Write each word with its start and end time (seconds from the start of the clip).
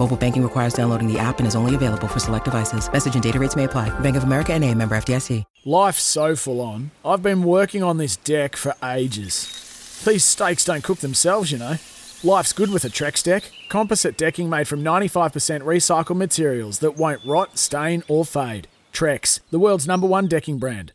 Mobile 0.00 0.16
banking 0.16 0.42
requires 0.42 0.72
downloading 0.72 1.12
the 1.12 1.18
app 1.18 1.40
and 1.40 1.46
is 1.46 1.54
only 1.54 1.74
available 1.74 2.08
for 2.08 2.20
select 2.20 2.46
devices. 2.46 2.90
Message 2.90 3.12
and 3.12 3.22
data 3.22 3.38
rates 3.38 3.54
may 3.54 3.64
apply. 3.64 3.90
Bank 4.00 4.16
of 4.16 4.24
America 4.24 4.54
and 4.54 4.64
a 4.64 4.74
member 4.74 4.96
FDIC. 4.96 5.44
Life's 5.66 6.02
so 6.02 6.34
full 6.34 6.62
on. 6.62 6.90
I've 7.04 7.22
been 7.22 7.42
working 7.42 7.82
on 7.82 7.98
this 7.98 8.16
deck 8.16 8.56
for 8.56 8.74
ages. 8.82 10.02
These 10.06 10.24
steaks 10.24 10.64
don't 10.64 10.82
cook 10.82 11.00
themselves, 11.00 11.52
you 11.52 11.58
know. 11.58 11.74
Life's 12.24 12.54
good 12.54 12.70
with 12.70 12.86
a 12.86 12.88
Trex 12.88 13.22
deck. 13.22 13.52
Composite 13.68 14.16
decking 14.16 14.48
made 14.48 14.66
from 14.66 14.82
95% 14.82 15.60
recycled 15.60 16.16
materials 16.16 16.78
that 16.78 16.96
won't 16.96 17.22
rot, 17.26 17.58
stain, 17.58 18.02
or 18.08 18.24
fade. 18.24 18.68
Trex, 18.94 19.40
the 19.50 19.58
world's 19.58 19.86
number 19.86 20.06
one 20.06 20.28
decking 20.28 20.58
brand. 20.58 20.94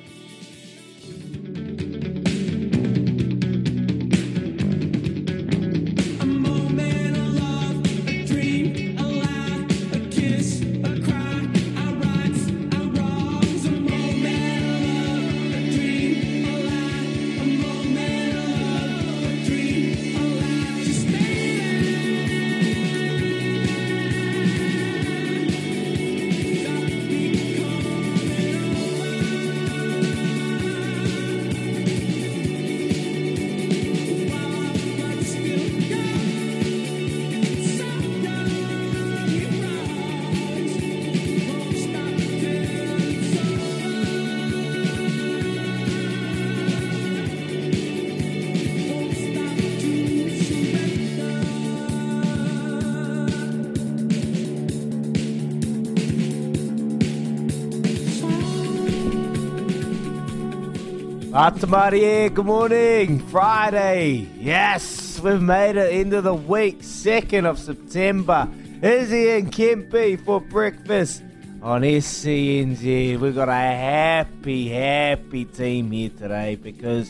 Atamari, 61.31 62.33
good 62.33 62.45
morning. 62.45 63.25
Friday. 63.27 64.27
Yes, 64.37 65.17
we've 65.21 65.41
made 65.41 65.77
it 65.77 65.93
into 65.93 66.19
the 66.19 66.35
week, 66.35 66.79
2nd 66.79 67.45
of 67.45 67.57
September. 67.57 68.49
Izzy 68.83 69.29
and 69.29 69.49
Kempy 69.49 70.19
for 70.25 70.41
breakfast 70.41 71.23
on 71.61 71.83
SENZ. 71.83 73.17
We've 73.17 73.33
got 73.33 73.47
a 73.47 73.53
happy, 73.53 74.67
happy 74.67 75.45
team 75.45 75.91
here 75.91 76.09
today 76.09 76.55
because 76.55 77.09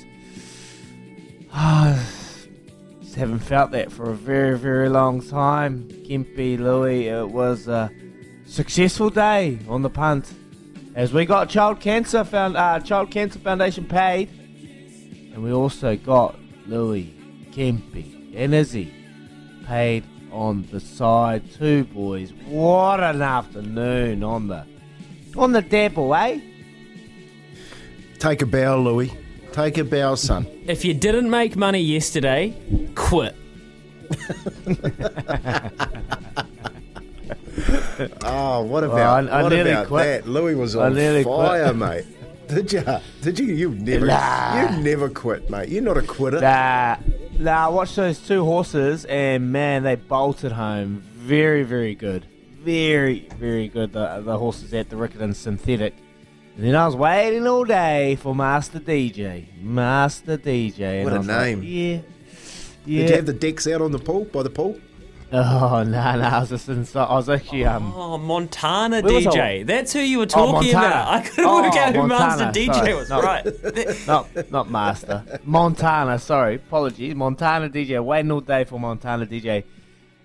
oh, 1.51 2.07
just 3.01 3.15
haven't 3.15 3.39
felt 3.39 3.71
that 3.71 3.91
for 3.91 4.11
a 4.11 4.15
very, 4.15 4.55
very 4.55 4.89
long 4.89 5.27
time. 5.27 5.89
Kempy, 6.07 6.59
Louis, 6.59 7.07
it 7.07 7.27
was 7.27 7.67
a 7.67 7.89
successful 8.45 9.09
day 9.09 9.57
on 9.67 9.81
the 9.81 9.89
punt 9.89 10.31
as 10.95 11.13
we 11.13 11.25
got 11.25 11.49
Child 11.49 11.79
Cancer 11.79 12.23
Found 12.23 12.57
uh, 12.57 12.79
Child 12.79 13.11
Cancer 13.11 13.39
Foundation 13.39 13.85
paid, 13.85 14.29
and 15.33 15.43
we 15.43 15.51
also 15.51 15.95
got 15.95 16.37
Louis, 16.67 17.13
Kempy, 17.51 18.33
and 18.35 18.53
Izzy 18.53 18.93
paid 19.65 20.03
on 20.31 20.67
the 20.71 20.79
side 20.79 21.49
too, 21.53 21.83
boys. 21.85 22.33
What 22.45 23.01
an 23.01 23.21
afternoon 23.21 24.23
on 24.23 24.47
the 24.47 24.65
on 25.37 25.51
the 25.51 25.61
devil, 25.61 26.13
eh? 26.15 26.39
Take 28.19 28.41
a 28.41 28.45
bow, 28.45 28.79
Louis. 28.79 29.11
Take 29.51 29.77
a 29.77 29.83
bow, 29.83 30.15
son. 30.15 30.45
If 30.67 30.85
you 30.85 30.93
didn't 30.93 31.29
make 31.29 31.55
money 31.55 31.81
yesterday, 31.81 32.55
quit. 32.95 33.35
Oh, 38.23 38.61
what 38.63 38.83
Well, 38.83 38.91
about 38.93 39.29
I- 39.29 39.39
I 39.39 39.43
what 39.43 39.53
about 39.53 39.87
quit. 39.87 40.23
that? 40.23 40.29
Louis 40.29 40.55
was 40.55 40.75
on 40.75 40.95
fire, 40.95 41.23
quit. 41.65 41.75
mate. 41.75 42.05
Did 42.47 42.73
you? 42.73 42.83
Did 43.21 43.39
you? 43.39 43.45
You 43.47 43.69
never. 43.75 44.05
Nah. 44.07 44.71
You 44.75 44.83
never 44.83 45.09
quit, 45.09 45.49
mate. 45.49 45.69
You're 45.69 45.83
not 45.83 45.97
a 45.97 46.01
quitter. 46.01 46.41
Nah, 46.41 46.97
nah. 47.39 47.65
I 47.65 47.69
watched 47.69 47.95
those 47.95 48.19
two 48.19 48.43
horses, 48.43 49.05
and 49.05 49.51
man, 49.53 49.83
they 49.83 49.95
bolted 49.95 50.51
home. 50.51 51.01
Very, 51.15 51.63
very 51.63 51.95
good. 51.95 52.25
Very, 52.61 53.29
very 53.39 53.67
good. 53.69 53.93
The 53.93 54.21
the 54.25 54.37
horses 54.37 54.73
at 54.73 54.89
the 54.89 54.95
Riccarton 54.97 55.33
Synthetic. 55.35 55.93
And 56.57 56.65
then 56.65 56.75
I 56.75 56.85
was 56.85 56.95
waiting 56.97 57.47
all 57.47 57.63
day 57.63 58.17
for 58.17 58.35
Master 58.35 58.79
DJ. 58.79 59.45
Master 59.63 60.37
DJ. 60.37 61.05
What 61.05 61.13
a 61.13 61.17
was 61.19 61.27
like, 61.27 61.57
name. 61.57 61.63
yeah. 61.63 61.99
Yeah. 62.85 63.01
Did 63.01 63.09
you 63.11 63.15
have 63.15 63.25
the 63.27 63.33
decks 63.33 63.65
out 63.67 63.81
on 63.81 63.91
the 63.93 63.99
pool 63.99 64.25
by 64.25 64.43
the 64.43 64.49
pool? 64.49 64.77
Oh 65.33 65.83
no, 65.87 65.91
no! 65.91 65.97
I 65.99 66.39
was 66.39 66.49
just 66.49 66.67
inside. 66.67 67.05
I 67.05 67.13
was 67.15 67.29
actually 67.29 67.63
um. 67.65 67.93
Oh, 67.95 68.17
Montana? 68.17 69.01
DJ. 69.01 69.65
That's 69.65 69.93
who 69.93 69.99
you 69.99 70.17
were 70.19 70.25
talking 70.25 70.53
Montana. 70.73 70.85
about. 70.87 71.07
I 71.07 71.21
couldn't 71.21 71.45
Oh, 71.45 71.61
work 71.61 71.75
out 71.75 71.95
who 71.95 72.07
Montana, 72.07 72.43
Master 72.45 72.59
DJ 72.59 72.73
sorry. 72.73 72.93
was. 72.95 73.09
No. 73.09 73.21
Right. 73.21 73.45
Not 74.07 74.51
not 74.51 74.69
Master. 74.69 75.23
Montana, 75.45 76.19
sorry, 76.19 76.55
apologies. 76.55 77.15
Montana 77.15 77.69
DJ, 77.69 78.03
waiting 78.03 78.31
all 78.31 78.41
day 78.41 78.65
for 78.65 78.79
Montana 78.79 79.25
DJ. 79.25 79.63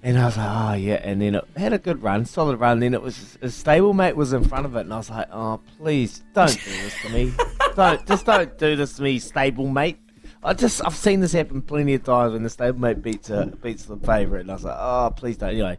And 0.02 0.18
I 0.18 0.26
was 0.26 0.36
like, 0.36 0.48
oh 0.48 0.74
yeah, 0.74 1.00
and 1.02 1.20
then 1.20 1.34
it 1.36 1.44
had 1.56 1.72
a 1.72 1.78
good 1.78 2.02
run, 2.02 2.24
solid 2.26 2.58
run. 2.60 2.80
Then 2.80 2.92
it 2.94 3.02
was 3.02 3.38
his 3.40 3.54
stablemate 3.60 4.14
was 4.14 4.32
in 4.32 4.44
front 4.44 4.66
of 4.66 4.74
it, 4.76 4.80
and 4.80 4.92
I 4.92 4.96
was 4.98 5.10
like, 5.10 5.28
oh 5.32 5.60
please 5.78 6.22
don't 6.34 6.52
do 6.52 6.70
this 6.70 7.00
to 7.02 7.08
me, 7.10 7.32
don't 7.76 8.06
just 8.06 8.26
don't 8.26 8.56
do 8.58 8.76
this 8.76 8.94
to 8.96 9.02
me, 9.02 9.18
stablemate. 9.18 9.96
I 10.46 10.54
just 10.54 10.80
I've 10.84 10.94
seen 10.94 11.18
this 11.18 11.32
happen 11.32 11.60
plenty 11.60 11.94
of 11.94 12.04
times 12.04 12.32
when 12.32 12.44
the 12.44 12.48
stablemate 12.48 13.02
beats 13.02 13.30
a, 13.30 13.46
beats 13.46 13.84
the 13.84 13.96
favourite, 13.96 14.42
and 14.42 14.50
I 14.50 14.54
was 14.54 14.64
like, 14.64 14.76
oh 14.78 15.12
please 15.16 15.36
don't. 15.36 15.50
Anyway, 15.50 15.78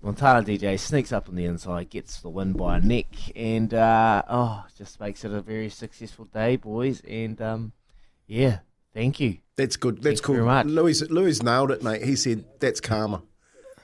Montana 0.00 0.42
DJ 0.42 0.78
sneaks 0.78 1.12
up 1.12 1.28
on 1.28 1.34
the 1.34 1.44
inside, 1.44 1.90
gets 1.90 2.22
the 2.22 2.30
win 2.30 2.54
by 2.54 2.78
a 2.78 2.80
neck, 2.80 3.06
and 3.36 3.74
uh, 3.74 4.22
oh, 4.30 4.64
just 4.78 4.98
makes 5.00 5.22
it 5.26 5.32
a 5.32 5.42
very 5.42 5.68
successful 5.68 6.24
day, 6.24 6.56
boys. 6.56 7.02
And 7.02 7.40
um, 7.42 7.72
yeah, 8.26 8.60
thank 8.94 9.20
you. 9.20 9.36
That's 9.56 9.76
good. 9.76 10.02
That's 10.02 10.22
cool. 10.22 10.36
very 10.36 10.46
much. 10.46 10.66
Louis, 10.66 11.02
Louis 11.10 11.42
nailed 11.42 11.70
it, 11.70 11.82
mate. 11.82 12.02
He 12.02 12.16
said 12.16 12.46
that's 12.58 12.80
karma. 12.80 13.22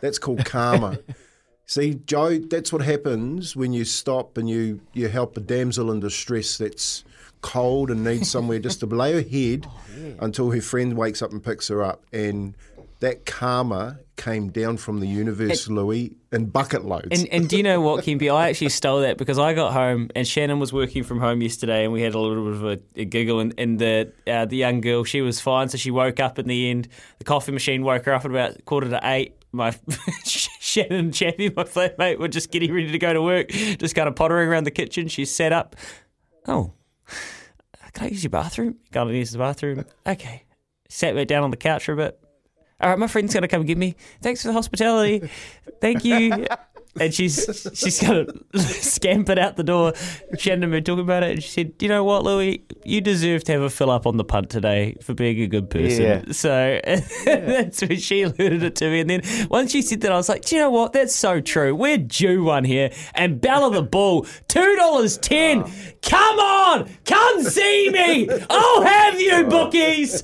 That's 0.01 0.19
called 0.19 0.47
karma. 0.47 0.99
See, 1.67 1.95
Joe, 2.07 2.39
that's 2.39 2.73
what 2.73 2.81
happens 2.81 3.55
when 3.55 3.75
you 3.75 3.85
stop 3.85 4.39
and 4.39 4.49
you, 4.49 4.81
you 4.93 5.09
help 5.09 5.37
a 5.37 5.41
damsel 5.41 5.91
in 5.91 5.99
distress 5.99 6.57
that's 6.57 7.03
cold 7.41 7.91
and 7.91 8.05
needs 8.05 8.31
somewhere 8.31 8.59
just 8.59 8.81
to 8.81 8.87
lay 8.87 9.13
her 9.13 9.29
head 9.29 9.67
Oh, 9.97 10.25
until 10.25 10.51
her 10.51 10.61
friend 10.61 10.97
wakes 10.97 11.23
up 11.23 11.33
and 11.33 11.43
picks 11.43 11.69
her 11.69 11.83
up. 11.83 12.05
And 12.13 12.55
that 13.01 13.25
karma 13.25 13.99
came 14.17 14.51
down 14.51 14.77
from 14.77 15.01
the 15.01 15.07
universe, 15.07 15.69
Louis, 15.69 16.15
in 16.33 16.47
bucket 16.47 16.85
loads. 16.85 17.09
And, 17.11 17.29
and 17.29 17.49
do 17.49 17.57
you 17.57 17.63
know 17.63 17.81
what, 17.81 18.05
Kempy? 18.05 18.35
I 18.35 18.49
actually 18.49 18.71
stole 18.71 19.01
that 19.01 19.19
because 19.19 19.39
I 19.39 19.55
got 19.55 19.73
home 19.73 20.11
and 20.15 20.27
Shannon 20.27 20.59
was 20.59 20.73
working 20.73 21.03
from 21.03 21.21
home 21.21 21.43
yesterday, 21.43 21.85
and 21.85 21.93
we 21.93 22.03
had 22.03 22.15
a 22.15 22.19
little 22.19 22.45
bit 22.45 22.53
of 22.55 22.65
a, 22.65 23.01
a 23.01 23.05
giggle. 23.05 23.41
And, 23.41 23.55
and 23.59 23.79
the 23.79 24.13
uh, 24.27 24.45
the 24.47 24.57
young 24.57 24.81
girl, 24.81 25.05
she 25.05 25.21
was 25.21 25.41
fine, 25.41 25.69
so 25.69 25.77
she 25.79 25.91
woke 25.91 26.21
up 26.21 26.39
in 26.39 26.47
the 26.47 26.71
end. 26.71 26.89
The 27.19 27.25
coffee 27.25 27.53
machine 27.53 27.83
woke 27.83 28.05
her 28.07 28.15
up 28.15 28.25
at 28.25 28.31
about 28.31 28.65
quarter 28.65 28.89
to 28.91 29.01
eight. 29.05 29.35
My 29.53 29.75
Shannon 30.25 30.93
and 30.93 31.15
Chappie, 31.15 31.51
my 31.51 31.65
flatmate, 31.65 32.19
were 32.19 32.29
just 32.29 32.51
getting 32.51 32.73
ready 32.73 32.93
to 32.93 32.99
go 32.99 33.13
to 33.13 33.23
work, 33.23 33.49
just 33.49 33.95
kind 33.95 34.09
of 34.09 34.17
pottering 34.17 34.49
around 34.49 34.65
the 34.65 34.71
kitchen. 34.71 35.09
She 35.09 35.25
sat 35.25 35.53
up. 35.53 35.77
Oh, 36.47 36.73
can 37.93 38.07
I 38.07 38.11
use 38.11 38.23
your 38.23 38.31
bathroom? 38.31 38.77
Got 38.93 39.05
to 39.05 39.17
use 39.17 39.31
the 39.31 39.39
bathroom. 39.39 39.85
Okay. 40.07 40.45
Sat 40.89 41.15
back 41.15 41.27
down 41.27 41.43
on 41.43 41.51
the 41.51 41.57
couch 41.57 41.85
for 41.85 41.93
a 41.93 41.97
bit. 41.97 42.21
All 42.81 42.91
right, 42.91 42.99
my 42.99 43.07
friend's 43.07 43.33
to 43.33 43.49
come 43.49 43.65
get 43.65 43.79
me. 43.79 43.97
Thanks 44.21 44.43
for 44.43 44.49
the 44.49 44.55
hospitality. 44.55 45.31
Thank 45.81 46.05
you. 46.05 46.47
And 47.01 47.13
she's 47.13 47.45
she's 47.75 48.01
going 48.01 48.27
to 48.53 48.59
scampered 48.59 49.39
out 49.39 49.57
the 49.57 49.65
door. 49.65 49.93
Shannon 50.39 50.65
and 50.65 50.73
me 50.73 50.81
talking 50.81 51.05
about 51.05 51.23
it, 51.23 51.33
and 51.33 51.43
she 51.43 51.49
said, 51.49 51.73
"You 51.81 51.89
know 51.89 52.05
what, 52.05 52.25
Louis? 52.25 52.65
You 52.85 53.01
deserve 53.01 53.45
to 53.45 53.53
have 53.53 53.63
a 53.63 53.71
fill 53.71 53.91
up 53.91 54.07
on 54.07 54.17
the 54.17 54.25
punt 54.25 54.51
today 54.51 54.97
for 55.03 55.15
being 55.15 55.41
a 55.41 55.47
good 55.47 55.71
person." 55.71 56.03
Yeah. 56.03 56.33
So 56.33 56.81
that's 57.25 57.83
when 57.83 57.99
she 57.99 58.23
alerted 58.23 58.63
it 58.63 58.77
to 58.77 58.91
me. 58.91 59.01
And 59.01 59.11
then 59.11 59.23
once 59.51 59.73
she 59.73 59.83
said 59.83 60.01
that, 60.03 60.13
I 60.13 60.17
was 60.17 60.29
like, 60.29 60.45
"Do 60.45 60.57
you 60.57 60.63
know 60.63 60.71
what? 60.71 60.93
That's 60.93 61.15
so 61.15 61.41
true. 61.41 61.75
We're 61.75 61.99
due 61.99 62.45
one 62.45 62.65
here." 62.65 62.91
And 63.15 63.41
Bella 63.41 63.71
the 63.71 63.83
Bull, 63.83 64.27
two 64.49 64.77
dollars 64.77 65.19
ten. 65.19 65.65
Come 66.03 66.39
on, 66.39 66.89
come 67.05 67.43
see 67.43 67.91
me. 67.91 68.29
I'll 68.49 68.83
have 68.83 69.21
you, 69.21 69.45
bookies. 69.45 70.23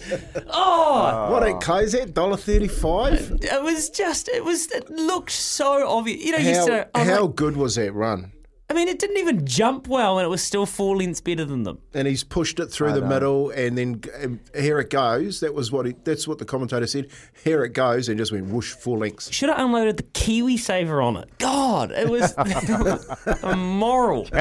Oh. 0.48 1.32
what 1.32 1.42
at 1.42 1.60
KZ? 1.60 2.14
Dollar 2.14 2.36
thirty-five. 2.36 3.40
It 3.42 3.62
was 3.62 3.90
just, 3.90 4.28
it 4.28 4.44
was, 4.44 4.70
it 4.70 4.88
looked 4.90 5.32
so 5.32 5.88
obvious. 5.88 6.22
You 6.25 6.32
know, 6.32 6.38
you 6.38 6.62
How, 6.62 6.67
said, 6.67 6.91
how 6.94 7.26
like- 7.26 7.37
good 7.37 7.56
was 7.56 7.75
that 7.76 7.93
run? 7.93 8.32
I 8.70 8.75
mean, 8.75 8.88
it 8.88 8.99
didn't 8.99 9.19
even 9.19 9.44
jump 9.47 9.87
well, 9.87 10.19
and 10.19 10.25
it 10.25 10.29
was 10.31 10.43
still 10.43 10.64
four 10.64 10.97
lengths 10.97 11.20
better 11.20 11.44
than 11.44 11.62
them. 11.64 11.81
and 11.93 12.09
he's 12.09 12.25
pushed 12.25 12.59
it 12.59 12.69
through 12.69 12.93
the 12.93 13.03
middle, 13.03 13.50
and 13.50 13.76
then 13.76 14.00
um, 14.25 14.41
here 14.59 14.79
it 14.79 14.88
goes. 14.88 15.41
That 15.41 15.53
was 15.53 15.70
what 15.70 15.85
he, 15.85 15.94
that's 16.05 16.26
what 16.26 16.38
the 16.38 16.47
commentator 16.47 16.87
said. 16.87 17.09
Here 17.44 17.64
it 17.64 17.75
goes, 17.75 18.09
and 18.09 18.17
just 18.17 18.32
went 18.32 18.47
whoosh, 18.47 18.73
four 18.73 18.97
lengths. 18.97 19.31
Should 19.31 19.50
have 19.50 19.59
unloaded 19.59 19.99
the 19.99 20.05
Kiwi 20.05 20.56
saver 20.56 21.03
on 21.03 21.19
it. 21.19 21.29
God, 21.38 21.91
it 21.93 22.09
was, 22.09 22.32
it 22.38 22.69
was 23.26 23.43
immoral. 23.43 24.26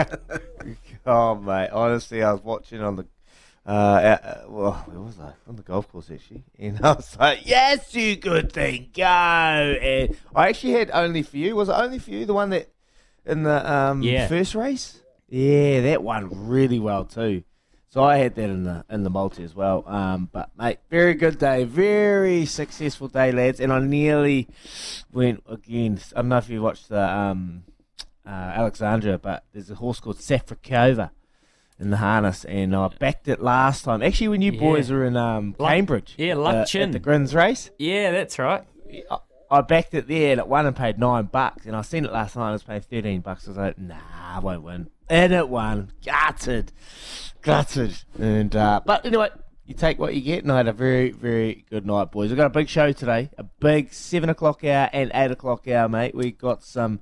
Oh 1.03 1.33
mate, 1.35 1.69
honestly, 1.71 2.21
I 2.21 2.31
was 2.31 2.43
watching 2.43 2.79
on 2.81 2.95
the. 2.95 3.07
Uh, 3.65 3.69
uh, 3.69 4.41
well, 4.47 4.73
where 4.87 4.99
was 4.99 5.19
I? 5.19 5.33
On 5.47 5.55
the 5.55 5.61
golf 5.61 5.87
course, 5.91 6.09
actually. 6.11 6.43
And 6.59 6.79
I 6.83 6.93
was 6.93 7.15
like, 7.19 7.45
yes, 7.45 7.93
you 7.93 8.15
good 8.15 8.51
thing, 8.51 8.89
go. 8.95 9.03
And 9.03 10.17
I 10.35 10.49
actually 10.49 10.73
had 10.73 10.89
Only 10.91 11.21
For 11.23 11.37
You. 11.37 11.55
Was 11.55 11.69
it 11.69 11.73
Only 11.73 11.99
For 11.99 12.09
You, 12.11 12.25
the 12.25 12.33
one 12.33 12.49
that 12.49 12.69
in 13.25 13.43
the 13.43 13.71
um, 13.71 14.01
Yeah. 14.01 14.27
first 14.27 14.55
race? 14.55 14.99
Yeah, 15.29 15.81
that 15.81 16.03
one 16.03 16.47
really 16.47 16.79
well 16.79 17.05
too. 17.05 17.43
So 17.89 18.03
I 18.03 18.17
had 18.17 18.35
that 18.35 18.49
in 18.49 18.63
the 18.63 18.85
in 18.89 19.03
the 19.03 19.09
multi 19.09 19.43
as 19.43 19.53
well. 19.53 19.83
Um, 19.85 20.29
but 20.31 20.49
mate, 20.57 20.79
very 20.89 21.13
good 21.13 21.37
day, 21.37 21.65
very 21.65 22.45
successful 22.45 23.09
day, 23.09 23.31
lads. 23.33 23.59
And 23.59 23.71
I 23.71 23.79
nearly 23.79 24.47
went 25.11 25.43
again. 25.47 25.99
I 26.15 26.21
don't 26.21 26.29
know 26.29 26.37
if 26.37 26.49
you 26.49 26.61
watched 26.61 26.87
the 26.89 27.01
um, 27.01 27.63
uh, 28.25 28.29
Alexandra, 28.29 29.17
but 29.17 29.43
there's 29.53 29.69
a 29.69 29.75
horse 29.75 29.99
called 29.99 30.17
Safrakova 30.19 31.11
in 31.81 31.89
the 31.89 31.97
harness, 31.97 32.45
and 32.45 32.75
I 32.75 32.87
backed 32.99 33.27
it 33.27 33.41
last 33.41 33.83
time. 33.83 34.01
Actually, 34.03 34.29
when 34.29 34.41
you 34.41 34.51
Yeah. 34.53 34.59
boys 34.59 34.91
were 34.91 35.03
in 35.05 35.17
um, 35.17 35.55
Luck- 35.57 35.69
Cambridge, 35.71 36.13
yeah, 36.17 36.33
uh, 36.33 36.37
Luck 36.37 36.67
Chin. 36.67 36.83
at 36.83 36.91
the 36.91 36.99
Grins 36.99 37.33
race, 37.35 37.71
Yeah, 37.79 38.11
that's 38.11 38.37
right. 38.39 38.63
I, 39.09 39.17
I 39.49 39.61
backed 39.61 39.93
it 39.93 40.07
there, 40.07 40.31
and 40.31 40.39
it 40.39 40.47
won 40.47 40.65
and 40.65 40.75
paid 40.75 40.97
nine 40.99 41.25
bucks. 41.25 41.65
And 41.65 41.75
I 41.75 41.81
seen 41.81 42.05
it 42.05 42.11
last 42.13 42.35
night, 42.35 42.43
and 42.43 42.49
I 42.49 42.53
was 42.53 42.63
paying 42.63 42.81
thirteen 42.81 43.21
bucks. 43.21 43.47
I 43.47 43.51
was 43.51 43.57
like, 43.57 43.77
nah, 43.77 43.95
I 44.35 44.39
won't 44.39 44.63
win. 44.63 44.89
And 45.09 45.33
it 45.33 45.49
won, 45.49 45.91
gutted, 46.05 46.71
gutted. 47.41 47.97
And 48.19 48.55
uh, 48.55 48.81
but 48.85 49.05
anyway. 49.05 49.29
You 49.63 49.75
take 49.75 49.99
what 49.99 50.13
you 50.13 50.19
get, 50.21 50.43
and 50.43 50.51
I 50.51 50.57
had 50.57 50.67
a 50.67 50.73
very, 50.73 51.11
very 51.11 51.63
good 51.69 51.85
night, 51.85 52.11
boys. 52.11 52.29
We've 52.29 52.35
got 52.35 52.47
a 52.47 52.49
big 52.49 52.67
show 52.67 52.91
today, 52.91 53.29
a 53.37 53.43
big 53.43 53.93
seven 53.93 54.27
o'clock 54.29 54.65
hour 54.65 54.89
and 54.91 55.09
eight 55.13 55.31
o'clock 55.31 55.65
hour, 55.69 55.87
mate. 55.87 56.13
We 56.13 56.31
got 56.31 56.61
some 56.61 56.99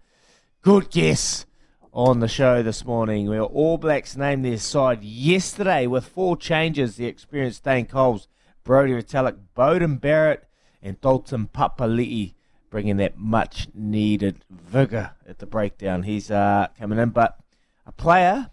good 0.61 0.91
guests 0.91 1.47
on 1.91 2.19
the 2.19 2.27
show 2.27 2.61
this 2.61 2.85
morning. 2.85 3.27
Where 3.27 3.41
All 3.41 3.77
Blacks 3.77 4.15
named 4.15 4.45
their 4.45 4.57
side 4.57 5.03
yesterday 5.03 5.87
with 5.87 6.05
four 6.05 6.37
changes. 6.37 6.95
The 6.95 7.05
experienced 7.05 7.63
Dane 7.63 7.85
Coles, 7.85 8.27
Brodie 8.63 8.93
Retallick, 8.93 9.37
Beauden 9.55 9.99
Barrett, 9.99 10.47
and 10.81 10.99
Dalton 11.01 11.49
Papali'i 11.53 12.33
bringing 12.69 12.97
that 12.97 13.17
much 13.17 13.67
needed 13.73 14.45
vigour 14.49 15.15
at 15.27 15.39
the 15.39 15.45
breakdown. 15.45 16.03
He's 16.03 16.29
uh, 16.29 16.67
coming 16.77 16.99
in, 16.99 17.09
but 17.09 17.39
a 17.85 17.91
player 17.91 18.51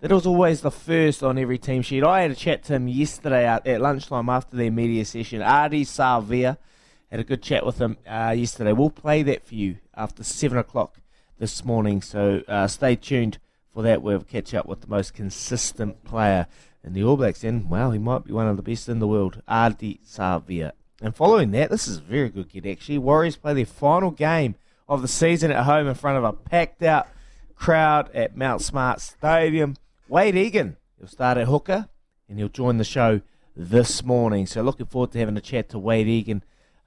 that 0.00 0.12
was 0.12 0.26
always 0.26 0.60
the 0.60 0.70
first 0.70 1.22
on 1.22 1.38
every 1.38 1.58
team 1.58 1.82
sheet. 1.82 2.04
I 2.04 2.22
had 2.22 2.30
a 2.30 2.34
chat 2.34 2.62
to 2.64 2.74
him 2.74 2.88
yesterday 2.88 3.46
at, 3.46 3.66
at 3.66 3.80
lunchtime 3.80 4.28
after 4.28 4.56
their 4.56 4.70
media 4.70 5.04
session. 5.04 5.40
Ardie 5.40 5.82
Savea 5.82 6.58
had 7.10 7.20
a 7.20 7.24
good 7.24 7.42
chat 7.42 7.64
with 7.64 7.78
him 7.78 7.96
uh, 8.06 8.34
yesterday. 8.36 8.72
We'll 8.72 8.90
play 8.90 9.22
that 9.22 9.46
for 9.46 9.54
you 9.54 9.78
after 9.94 10.22
seven 10.22 10.58
o'clock 10.58 11.00
this 11.38 11.64
morning. 11.64 12.02
So 12.02 12.42
uh, 12.48 12.66
stay 12.66 12.96
tuned 12.96 13.38
for 13.72 13.82
that. 13.82 14.02
We'll 14.02 14.20
catch 14.20 14.54
up 14.54 14.66
with 14.66 14.80
the 14.80 14.88
most 14.88 15.14
consistent 15.14 16.04
player 16.04 16.46
in 16.82 16.92
the 16.92 17.04
All 17.04 17.16
Blacks. 17.16 17.44
And 17.44 17.68
wow, 17.68 17.90
he 17.90 17.98
might 17.98 18.24
be 18.24 18.32
one 18.32 18.46
of 18.46 18.56
the 18.56 18.62
best 18.62 18.88
in 18.88 18.98
the 18.98 19.06
world, 19.06 19.42
Ardie 19.48 20.00
Savea. 20.06 20.72
And 21.02 21.14
following 21.14 21.50
that, 21.50 21.70
this 21.70 21.86
is 21.86 21.98
a 21.98 22.02
very 22.02 22.30
good 22.30 22.48
kid 22.48 22.66
actually. 22.66 22.98
Warriors 22.98 23.36
play 23.36 23.54
their 23.54 23.66
final 23.66 24.10
game 24.10 24.54
of 24.88 25.02
the 25.02 25.08
season 25.08 25.50
at 25.50 25.64
home 25.64 25.86
in 25.86 25.94
front 25.94 26.18
of 26.18 26.24
a 26.24 26.32
packed 26.32 26.82
out 26.82 27.08
crowd 27.54 28.10
at 28.14 28.36
Mount 28.36 28.62
Smart 28.62 29.00
Stadium. 29.00 29.76
Wayde 30.08 30.36
Egan, 30.36 30.76
he'll 30.98 31.08
start 31.08 31.38
at 31.38 31.48
hooker 31.48 31.88
and 32.28 32.38
he'll 32.38 32.48
join 32.48 32.78
the 32.78 32.84
show 32.84 33.20
this 33.56 34.04
morning. 34.04 34.46
So 34.46 34.62
looking 34.62 34.86
forward 34.86 35.12
to 35.12 35.18
having 35.18 35.36
a 35.36 35.40
chat 35.40 35.68
to 35.70 35.78
Wayde 35.78 36.06
Egan 36.06 36.42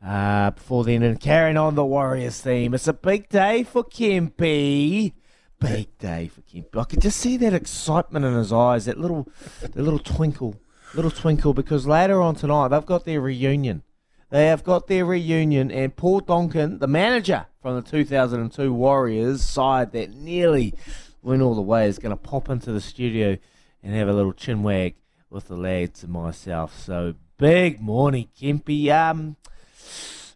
uh, 0.05 0.51
before 0.51 0.83
then 0.83 1.03
and 1.03 1.19
carrying 1.19 1.57
on 1.57 1.75
the 1.75 1.85
Warriors 1.85 2.41
theme. 2.41 2.73
It's 2.73 2.87
a 2.87 2.93
big 2.93 3.29
day 3.29 3.63
for 3.63 3.83
Kempy. 3.83 5.13
Big 5.59 5.97
day 5.97 6.27
for 6.27 6.41
Kempy. 6.41 6.79
I 6.79 6.83
could 6.85 7.01
just 7.01 7.19
see 7.19 7.37
that 7.37 7.53
excitement 7.53 8.25
in 8.25 8.33
his 8.33 8.53
eyes, 8.53 8.85
that 8.85 8.97
little, 8.97 9.27
that 9.61 9.75
little 9.75 9.99
twinkle, 9.99 10.55
little 10.93 11.11
twinkle, 11.11 11.53
because 11.53 11.85
later 11.85 12.21
on 12.21 12.35
tonight 12.35 12.69
they've 12.69 12.85
got 12.85 13.05
their 13.05 13.21
reunion. 13.21 13.83
They 14.29 14.45
have 14.45 14.63
got 14.63 14.87
their 14.87 15.05
reunion, 15.05 15.71
and 15.71 15.95
Paul 15.95 16.21
Donkin, 16.21 16.79
the 16.79 16.87
manager 16.87 17.47
from 17.61 17.75
the 17.75 17.81
2002 17.81 18.71
Warriors 18.71 19.43
side 19.43 19.91
that 19.93 20.13
nearly 20.13 20.75
went 21.23 21.41
all 21.41 21.55
the 21.55 21.61
way, 21.61 21.87
is 21.87 21.97
going 21.97 22.15
to 22.15 22.21
pop 22.21 22.47
into 22.47 22.71
the 22.71 22.79
studio 22.79 23.37
and 23.81 23.95
have 23.95 24.07
a 24.07 24.13
little 24.13 24.33
chin 24.33 24.61
wag 24.61 24.95
with 25.31 25.47
the 25.47 25.55
lads 25.57 26.03
and 26.03 26.13
myself. 26.13 26.79
So 26.79 27.15
big 27.37 27.81
morning, 27.81 28.27
Kempy. 28.39 28.89
Um, 28.89 29.35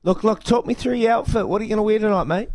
look, 0.04 0.24
look, 0.24 0.44
talk 0.44 0.66
me 0.66 0.74
through 0.74 0.96
your 0.96 1.12
outfit. 1.12 1.48
What 1.48 1.62
are 1.62 1.66
you 1.66 1.70
going 1.70 1.78
to 1.78 1.84
wear 1.84 2.00
tonight, 2.00 2.26
mate? 2.26 2.50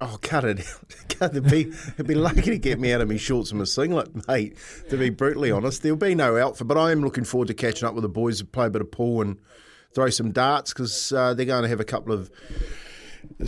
Oh, 0.00 0.18
cut 0.20 0.44
it 0.44 0.60
out. 0.60 0.94
Cut 1.08 1.30
it'd 1.30 1.50
be, 1.50 1.72
it'd 1.94 2.06
be 2.06 2.14
lucky 2.14 2.42
to 2.42 2.58
get 2.58 2.78
me 2.78 2.92
out 2.92 3.00
of 3.00 3.08
my 3.08 3.16
shorts 3.16 3.50
and 3.50 3.58
my 3.58 3.64
singlet, 3.64 4.28
mate, 4.28 4.58
to 4.90 4.98
be 4.98 5.08
brutally 5.08 5.50
honest. 5.50 5.82
There'll 5.82 5.96
be 5.96 6.14
no 6.14 6.36
outfit, 6.36 6.68
but 6.68 6.76
I 6.76 6.92
am 6.92 7.00
looking 7.00 7.24
forward 7.24 7.48
to 7.48 7.54
catching 7.54 7.88
up 7.88 7.94
with 7.94 8.02
the 8.02 8.08
boys 8.08 8.38
to 8.40 8.44
play 8.44 8.66
a 8.66 8.70
bit 8.70 8.82
of 8.82 8.90
pool 8.90 9.22
and 9.22 9.38
throw 9.94 10.10
some 10.10 10.32
darts 10.32 10.74
because 10.74 11.12
uh, 11.12 11.32
they're 11.32 11.46
going 11.46 11.62
to 11.62 11.68
have 11.70 11.80
a 11.80 11.84
couple 11.84 12.12
of 12.12 12.30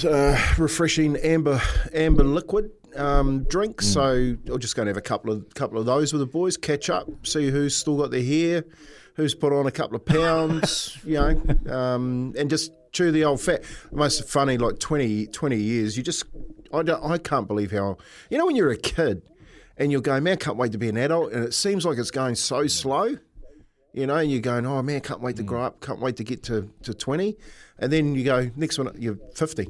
uh, 0.03 0.55
refreshing 0.57 1.17
amber 1.17 1.61
amber 1.93 2.25
liquid 2.25 2.71
um, 2.97 3.45
drinks. 3.45 3.87
So 3.87 4.37
I'm 4.51 4.59
just 4.59 4.75
going 4.75 4.87
to 4.87 4.91
have 4.91 4.97
a 4.97 5.03
couple 5.03 5.31
of 5.31 5.55
couple 5.55 5.79
of 5.79 5.85
those 5.85 6.15
with 6.15 6.21
the 6.21 6.27
boys, 6.27 6.57
catch 6.57 6.89
up, 6.89 7.27
see 7.27 7.51
who's 7.51 7.77
still 7.77 7.99
got 7.99 8.11
their 8.11 8.23
hair, 8.23 8.65
who's 9.15 9.35
put 9.35 9.53
on 9.53 9.67
a 9.67 9.71
couple 9.71 9.97
of 9.97 10.07
pounds, 10.07 10.97
you 11.05 11.15
know, 11.15 11.73
um, 11.73 12.35
and 12.39 12.49
just 12.49 12.73
chew 12.93 13.11
the 13.11 13.25
old 13.25 13.41
fat. 13.41 13.63
The 13.91 13.97
most 13.97 14.29
funny, 14.29 14.59
like 14.59 14.79
20, 14.79 15.27
20 15.27 15.57
years, 15.57 15.97
you 15.97 16.03
just, 16.03 16.25
I, 16.73 16.83
don't, 16.83 17.03
I 17.05 17.19
can't 17.19 17.47
believe 17.47 17.73
how, 17.73 17.99
you 18.31 18.39
know, 18.39 18.47
when 18.47 18.57
you're 18.57 18.71
a 18.71 18.77
kid 18.77 19.23
and 19.77 19.93
you're 19.93 20.01
going, 20.01 20.25
man, 20.25 20.35
I 20.35 20.37
can't 20.37 20.57
wait 20.57 20.73
to 20.73 20.79
be 20.79 20.89
an 20.89 20.97
adult, 20.97 21.33
and 21.33 21.45
it 21.45 21.55
seems 21.55 21.85
like 21.85 21.99
it's 21.99 22.11
going 22.11 22.35
so 22.35 22.67
slow. 22.67 23.17
You 23.95 24.07
know, 24.07 24.17
and 24.17 24.31
you're 24.31 24.41
going, 24.41 24.67
oh 24.67 24.81
man, 24.83 25.01
can't 25.01 25.21
wait 25.21 25.37
to 25.37 25.43
grow 25.43 25.63
up, 25.63 25.81
can't 25.81 25.99
wait 25.99 26.17
to 26.19 26.25
get 26.25 26.43
to, 26.45 26.71
to 26.83 26.95
20. 26.95 27.37
And 27.79 27.93
then 27.93 28.15
you 28.15 28.23
go, 28.23 28.51
next 28.55 28.79
one, 28.79 28.95
you're 28.99 29.19
50. 29.35 29.63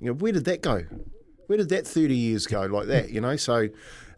You 0.00 0.08
know, 0.08 0.12
where 0.14 0.32
did 0.32 0.44
that 0.46 0.62
go? 0.62 0.82
Where 1.46 1.56
did 1.58 1.68
that 1.68 1.86
30 1.86 2.14
years 2.14 2.46
go 2.46 2.62
like 2.66 2.88
that, 2.88 3.10
you 3.10 3.20
know? 3.20 3.36
So 3.36 3.68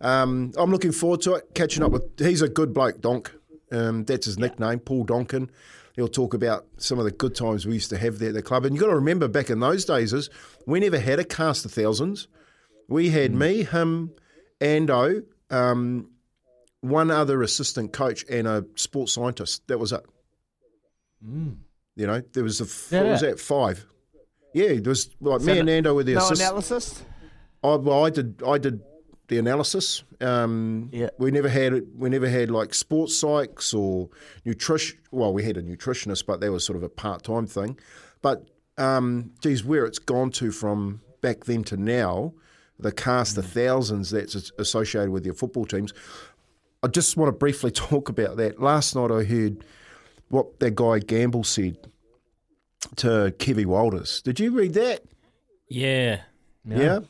um, 0.01 0.53
I'm 0.57 0.71
looking 0.71 0.93
forward 0.93 1.21
to 1.23 1.35
it, 1.35 1.55
catching 1.55 1.83
up 1.83 1.93
with, 1.93 2.19
he's 2.19 2.43
a 2.43 2.49
good 2.49 2.73
bloke, 2.73 3.01
Donk. 3.01 3.33
Um, 3.71 4.05
that's 4.05 4.27
his 4.27 4.39
nickname, 4.39 4.79
Paul 4.79 5.05
Donkin. 5.05 5.51
He'll 5.95 6.09
talk 6.09 6.35
about 6.35 6.67
some 6.77 6.99
of 6.99 7.05
the 7.05 7.11
good 7.13 7.35
times 7.37 7.67
we 7.67 7.75
used 7.75 7.91
to 7.91 7.99
have 7.99 8.19
there 8.19 8.31
at 8.31 8.35
the 8.35 8.43
club. 8.43 8.65
And 8.65 8.75
you've 8.75 8.81
got 8.83 8.89
to 8.89 8.97
remember 8.97 9.29
back 9.29 9.49
in 9.49 9.61
those 9.61 9.85
days 9.85 10.13
is 10.13 10.29
we 10.67 10.81
never 10.81 10.99
had 10.99 11.19
a 11.21 11.25
cast 11.25 11.65
of 11.65 11.73
thousands. 11.73 12.27
We 12.89 13.11
had 13.11 13.33
me, 13.33 13.63
him, 13.63 14.11
Ando, 14.61 15.23
um, 15.51 16.11
one 16.81 17.11
other 17.13 17.43
assistant 17.43 17.93
coach, 17.93 18.25
and 18.29 18.47
a 18.49 18.65
sports 18.75 19.13
scientist. 19.13 19.67
That 19.69 19.79
was 19.79 19.93
it. 19.93 20.05
You 21.27 21.57
know, 21.97 22.21
there 22.33 22.43
was 22.45 22.61
a 22.61 22.65
f- 22.65 22.89
Yeah, 22.91 23.03
what 23.03 23.11
was 23.13 23.21
that 23.23 23.41
five? 23.41 23.87
Yeah, 24.53 24.75
there 24.75 24.91
was 24.91 25.11
like 25.21 25.41
me 25.43 25.59
and 25.61 25.67
Nando 25.67 25.95
were 25.95 26.05
the 26.05 26.15
no 26.15 26.21
assist- 26.27 26.41
analysis. 26.43 27.03
I, 27.63 27.77
well, 27.77 28.05
I 28.05 28.11
did. 28.11 28.43
I 28.47 28.59
did 28.59 28.81
the 29.29 29.39
analysis. 29.39 30.03
Um, 30.21 30.91
Yeah. 30.93 31.11
We 31.19 31.31
never 31.31 31.49
had. 31.49 31.83
We 31.97 32.11
never 32.11 32.29
had 32.29 32.51
like 32.51 32.75
sports 32.75 33.23
psychs 33.23 33.75
or 33.75 34.11
nutrition. 34.45 34.99
Well, 35.11 35.33
we 35.33 35.43
had 35.45 35.57
a 35.57 35.63
nutritionist, 35.63 36.27
but 36.27 36.41
that 36.41 36.51
was 36.53 36.65
sort 36.65 36.77
of 36.77 36.83
a 36.83 36.89
part-time 36.89 37.47
thing. 37.47 37.79
But 38.23 38.47
um, 38.79 39.33
geez, 39.41 39.65
where 39.65 39.85
it's 39.85 39.99
gone 39.99 40.31
to 40.33 40.51
from 40.51 41.01
back 41.23 41.45
then 41.45 41.65
to 41.65 41.77
now, 41.77 42.35
the 42.79 42.93
cast 42.93 43.39
of 43.39 43.47
thousands 43.47 44.11
that's 44.11 44.51
associated 44.59 45.11
with 45.11 45.25
your 45.25 45.35
football 45.35 45.65
teams. 45.65 45.93
I 46.83 46.89
just 46.89 47.17
want 47.17 47.29
to 47.29 47.33
briefly 47.33 47.71
talk 47.89 48.09
about 48.09 48.37
that. 48.37 48.61
Last 48.61 48.95
night, 48.95 49.11
I 49.11 49.25
heard 49.25 49.65
what 50.29 50.59
that 50.61 50.75
guy 50.75 50.99
Gamble 50.99 51.45
said 51.45 51.77
to 52.97 53.35
Kevvie 53.39 53.65
Walters. 53.67 54.21
Did 54.23 54.39
you 54.41 54.51
read 54.51 54.75
that? 54.75 55.03
Yeah. 55.69 56.21
Yeah. 56.67 57.01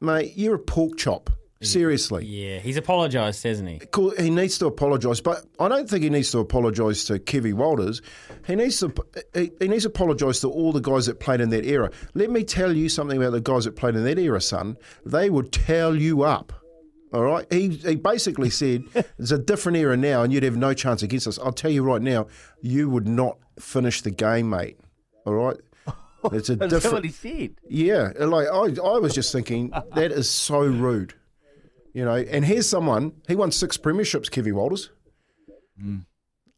Mate, 0.00 0.32
you're 0.36 0.54
a 0.56 0.58
pork 0.58 0.96
chop. 0.96 1.30
Seriously. 1.62 2.24
Yeah. 2.24 2.58
He's 2.58 2.78
apologised, 2.78 3.42
hasn't 3.44 3.68
he? 3.68 3.78
Cool. 3.90 4.12
He 4.18 4.30
needs 4.30 4.56
to 4.58 4.66
apologise, 4.66 5.20
but 5.20 5.44
I 5.58 5.68
don't 5.68 5.88
think 5.88 6.02
he 6.02 6.08
needs 6.10 6.30
to 6.32 6.38
apologise 6.38 7.04
to 7.04 7.18
Kevvie 7.18 7.52
Walters. 7.52 8.00
He 8.46 8.54
needs 8.56 8.78
to 8.80 8.92
he, 9.34 9.50
he 9.60 9.68
needs 9.68 9.82
to 9.84 9.90
apologise 9.90 10.40
to 10.40 10.48
all 10.50 10.72
the 10.72 10.80
guys 10.80 11.04
that 11.06 11.20
played 11.20 11.40
in 11.42 11.50
that 11.50 11.66
era. 11.66 11.90
Let 12.14 12.30
me 12.30 12.44
tell 12.44 12.74
you 12.74 12.88
something 12.88 13.18
about 13.18 13.32
the 13.32 13.42
guys 13.42 13.66
that 13.66 13.76
played 13.76 13.94
in 13.94 14.04
that 14.04 14.18
era, 14.18 14.40
son. 14.40 14.78
They 15.04 15.28
would 15.28 15.52
tell 15.52 15.94
you 15.94 16.22
up. 16.22 16.52
All 17.12 17.24
right. 17.24 17.46
He 17.52 17.68
he 17.68 17.96
basically 17.96 18.48
said 18.48 18.84
it's 19.18 19.30
a 19.30 19.38
different 19.38 19.76
era 19.76 19.98
now, 19.98 20.22
and 20.22 20.32
you'd 20.32 20.44
have 20.44 20.56
no 20.56 20.72
chance 20.72 21.02
against 21.02 21.26
us. 21.26 21.38
I'll 21.38 21.52
tell 21.52 21.70
you 21.70 21.82
right 21.82 22.00
now, 22.02 22.26
you 22.62 22.88
would 22.88 23.06
not 23.06 23.36
finish 23.58 24.00
the 24.00 24.10
game, 24.10 24.48
mate. 24.48 24.78
All 25.26 25.34
right. 25.34 25.56
It's 26.32 26.50
a 26.50 26.56
That's 26.56 26.72
what 26.72 27.02
different. 27.02 27.04
he 27.06 27.10
said. 27.12 27.54
Yeah, 27.66 28.12
like 28.18 28.46
I, 28.46 28.58
I 28.82 28.98
was 28.98 29.14
just 29.14 29.32
thinking 29.32 29.70
that 29.94 30.12
is 30.12 30.28
so 30.28 30.60
rude, 30.60 31.14
you 31.92 32.04
know. 32.04 32.16
And 32.16 32.44
here's 32.44 32.68
someone 32.68 33.12
he 33.28 33.36
won 33.36 33.52
six 33.52 33.76
premierships, 33.76 34.30
Kevin 34.30 34.54
Walters. 34.54 34.90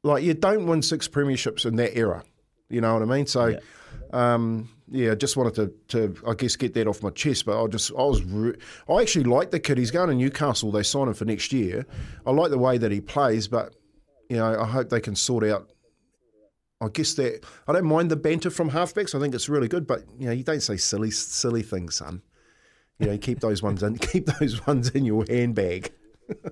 Like 0.03 0.25
you 0.25 0.35
don't 0.35 0.67
win 0.67 0.83
six 0.83 1.07
premierships 1.09 1.65
in 1.65 1.77
that 1.77 1.97
era, 1.97 2.25
you 2.69 2.81
know 2.81 2.95
what 2.95 3.03
I 3.03 3.07
mean? 3.07 3.27
So, 3.27 3.59
um, 4.13 4.69
yeah, 4.91 5.13
I 5.13 5.15
just 5.15 5.37
wanted 5.37 5.55
to, 5.55 5.73
to 5.89 6.29
I 6.29 6.35
guess 6.35 6.57
get 6.57 6.75
that 6.75 6.89
off 6.89 7.03
my 7.03 7.11
chest. 7.11 7.47
But 7.47 7.63
I 7.63 7.67
just 7.69 7.93
I 7.93 8.03
was 8.03 8.23
ru- 8.23 8.57
I 8.89 9.01
actually 9.01 9.25
like 9.25 9.53
the 9.53 9.61
kid. 9.61 9.79
He's 9.79 9.93
going 9.93 10.09
to 10.09 10.15
Newcastle. 10.15 10.73
They 10.73 10.83
sign 10.83 11.09
him 11.09 11.15
for 11.15 11.25
next 11.25 11.53
year. 11.53 11.87
I 12.27 12.33
like 12.33 12.51
the 12.51 12.59
way 12.59 12.79
that 12.79 12.91
he 12.91 13.01
plays, 13.01 13.47
but 13.47 13.75
you 14.29 14.37
know 14.37 14.61
I 14.61 14.67
hope 14.67 14.89
they 14.89 15.01
can 15.01 15.15
sort 15.15 15.45
out 15.45 15.71
I 16.83 16.89
guess 16.89 17.15
that 17.15 17.45
I 17.69 17.73
don't 17.73 17.85
mind 17.85 18.11
the 18.11 18.17
banter 18.17 18.51
from 18.51 18.71
halfbacks. 18.71 19.15
I 19.15 19.21
think 19.21 19.35
it's 19.37 19.49
really 19.49 19.69
good, 19.69 19.87
but 19.87 20.03
you 20.19 20.27
know, 20.27 20.33
you 20.33 20.43
don't 20.43 20.63
say 20.63 20.77
silly, 20.77 21.13
silly 21.13 21.63
things, 21.63 21.97
son. 21.97 22.23
You 23.03 23.09
know, 23.09 23.19
keep 23.19 23.41
those 23.41 23.63
ones 23.63 23.83
in, 23.83 23.99
keep 23.99 24.27
those 24.27 24.65
ones 24.65 24.91
in 24.91 25.05
your 25.05 25.25
handbag, 25.29 25.93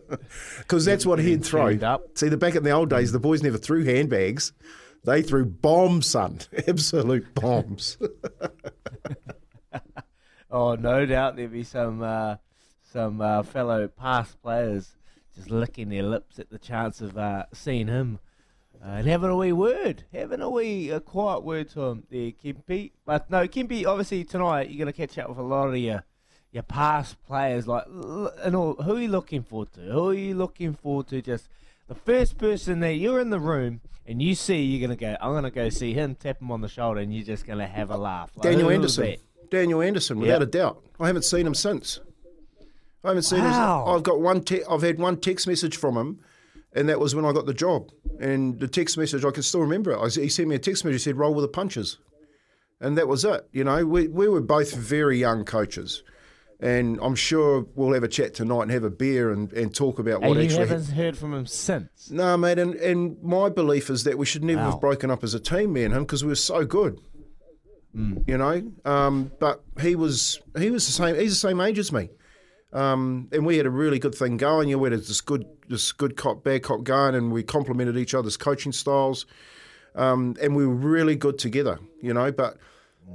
because 0.59 0.85
that's 0.85 1.07
what 1.07 1.21
he'd 1.21 1.45
throw. 1.45 1.79
See, 2.17 2.29
the 2.29 2.37
back 2.37 2.57
in 2.57 2.65
the 2.65 2.73
old 2.73 2.91
days, 2.91 3.13
the 3.13 3.21
boys 3.21 3.41
never 3.41 3.57
threw 3.57 3.85
handbags; 3.85 4.53
they 5.05 5.23
threw 5.23 5.45
bombs, 5.45 6.07
son, 6.07 6.41
absolute 6.69 7.33
bombs. 7.37 7.99
Oh, 10.51 10.75
no 10.75 11.07
doubt 11.07 11.37
there'd 11.37 11.53
be 11.53 11.63
some 11.63 12.03
uh, 12.03 12.37
some 12.83 13.21
uh, 13.21 13.45
fellow 13.45 13.87
past 13.87 14.43
players 14.43 14.97
just 15.37 15.51
licking 15.51 15.89
their 15.89 16.03
lips 16.03 16.41
at 16.41 16.51
the 16.51 16.59
chance 16.59 17.01
of 17.01 17.17
uh, 17.17 17.45
seeing 17.53 17.87
him. 17.87 18.19
Uh, 18.83 18.89
and 18.95 19.07
having 19.07 19.31
a 19.31 19.37
wee 19.37 19.53
word, 19.53 20.05
having 20.13 20.41
a 20.41 20.51
wee 20.51 20.91
a 20.91 20.99
quiet 20.99 21.45
word 21.45 21.69
to 21.69 21.83
him 21.83 22.03
there, 22.11 22.33
Kempy. 22.33 22.91
But 23.05 23.31
no, 23.31 23.47
Kempy, 23.47 23.87
obviously 23.87 24.25
tonight 24.25 24.71
you're 24.71 24.85
going 24.85 24.93
to 24.93 25.07
catch 25.07 25.19
up 25.19 25.29
with 25.29 25.39
a 25.39 25.43
lot 25.43 25.69
of 25.69 25.77
your 25.77 26.03
your 26.53 26.63
past 26.63 27.17
players. 27.27 27.67
Like, 27.69 27.85
and 27.87 28.57
all, 28.57 28.75
who 28.75 28.97
are 28.97 29.01
you 29.01 29.09
looking 29.09 29.43
forward 29.43 29.73
to? 29.75 29.81
Who 29.81 30.09
are 30.11 30.15
you 30.15 30.35
looking 30.35 30.75
forward 30.75 31.09
to? 31.09 31.23
Just 31.23 31.49
the 31.89 31.95
first 31.95 32.39
person 32.39 32.81
that 32.81 32.95
you're 32.95 33.21
in 33.21 33.31
the 33.31 33.41
room 33.41 33.81
and 34.07 34.21
you 34.21 34.35
see, 34.35 34.61
you're 34.63 34.87
going 34.87 34.97
to 34.97 35.01
go, 35.01 35.17
I'm 35.21 35.33
going 35.33 35.45
to 35.45 35.51
go 35.51 35.69
see 35.69 35.93
him, 35.93 36.15
tap 36.17 36.41
him 36.41 36.51
on 36.51 36.61
the 36.63 36.69
shoulder, 36.69 37.01
and 37.01 37.15
you're 37.15 37.25
just 37.25 37.47
going 37.47 37.59
to 37.61 37.67
have 37.67 37.91
a 37.91 37.97
laugh. 37.97 38.31
Like, 38.37 38.43
Daniel 38.51 38.71
Anderson? 38.71 39.17
Daniel 39.51 39.83
Anderson, 39.83 40.19
without 40.19 40.41
Yep. 40.41 40.49
a 40.49 40.51
doubt. 40.51 40.85
I 40.99 41.07
haven't 41.07 41.23
seen 41.25 41.47
him 41.47 41.55
since. 41.55 42.01
I 43.05 43.09
haven't 43.09 43.23
seen 43.23 43.41
Wow. 43.41 43.85
him. 43.89 43.95
I've 43.97 44.03
got 44.03 44.21
one. 44.21 44.43
Te- 44.43 44.65
I've 44.69 44.83
had 44.83 44.99
one 44.99 45.17
text 45.17 45.47
message 45.47 45.77
from 45.77 45.97
him, 45.97 46.21
and 46.73 46.89
that 46.89 47.01
was 47.01 47.15
when 47.15 47.25
I 47.25 47.33
got 47.33 47.47
the 47.47 47.55
job. 47.55 47.91
And 48.21 48.61
the 48.61 48.69
text 48.69 48.99
message, 48.99 49.25
I 49.25 49.31
can 49.31 49.43
still 49.43 49.61
remember 49.61 49.93
it. 49.93 49.99
I, 49.99 50.09
he 50.09 50.29
sent 50.29 50.49
me 50.49 50.57
a 50.57 50.59
text 50.59 50.85
message. 50.85 51.01
He 51.01 51.05
said, 51.05 51.17
"Roll 51.17 51.33
with 51.35 51.45
the 51.45 51.49
punches," 51.49 51.99
and 52.81 52.99
that 52.99 53.09
was 53.09 53.25
it. 53.25 53.49
You 53.53 53.65
know, 53.65 53.87
we 53.87 54.07
we 54.09 54.29
were 54.29 54.41
both 54.43 54.75
very 54.75 55.19
young 55.19 55.45
coaches, 55.45 56.03
and 56.61 56.99
I'm 57.03 57.15
sure 57.15 57.67
we'll 57.75 57.95
have 57.95 58.03
a 58.03 58.09
chat 58.09 58.35
tonight 58.35 58.63
and 58.63 58.71
have 58.71 58.85
a 58.85 58.91
beer 58.91 59.33
and, 59.33 59.53
and 59.53 59.75
talk 59.75 59.99
about 59.99 60.21
what 60.21 60.31
And 60.33 60.37
you 60.41 60.45
actually. 60.45 60.67
haven't 60.69 60.95
heard 60.95 61.17
from 61.17 61.33
him 61.35 61.47
since. 61.47 62.11
No, 62.11 62.37
mate, 62.37 62.59
and, 62.59 62.75
and 62.75 63.23
my 63.23 63.49
belief 63.49 63.89
is 63.91 64.05
that 64.05 64.19
we 64.19 64.27
should 64.27 64.45
never 64.45 64.61
Wow. 64.63 64.71
have 64.73 64.81
broken 64.81 65.11
up 65.11 65.25
as 65.25 65.33
a 65.35 65.41
team, 65.41 65.73
me 65.73 65.85
and 65.85 65.95
him, 65.95 66.03
because 66.05 66.23
we 66.25 66.29
were 66.29 66.35
so 66.35 66.65
good. 66.65 67.01
You 67.93 68.39
know, 68.39 68.71
um, 68.85 69.33
but 69.41 69.65
he 69.81 69.97
was 69.97 70.39
he 70.57 70.71
was 70.71 70.87
the 70.87 70.93
same. 70.93 71.17
He's 71.17 71.33
the 71.33 71.49
same 71.49 71.61
age 71.61 71.77
as 71.77 71.91
me, 71.91 72.09
um, 72.73 73.29
and 73.33 73.45
we 73.45 73.57
had 73.57 73.67
a 73.67 73.71
really 73.71 73.99
good 73.99 74.15
thing 74.15 74.37
going. 74.37 74.69
You 74.69 74.77
know, 74.77 74.83
we 74.83 74.91
had 74.93 75.01
this 75.01 75.21
good 75.21 75.45
this 75.69 75.91
good 75.91 76.17
cop 76.17 76.45
bad 76.45 76.63
cop 76.63 76.85
going, 76.85 77.17
and 77.17 77.33
we 77.33 77.43
complemented 77.43 77.97
each 77.97 78.15
other's 78.15 78.37
coaching 78.37 78.71
styles, 78.71 79.27
um, 79.97 80.37
and 80.41 80.55
we 80.55 80.65
were 80.65 80.75
really 80.75 81.17
good 81.17 81.37
together. 81.37 81.81
You 82.01 82.15
know, 82.15 82.31
but 82.31 82.59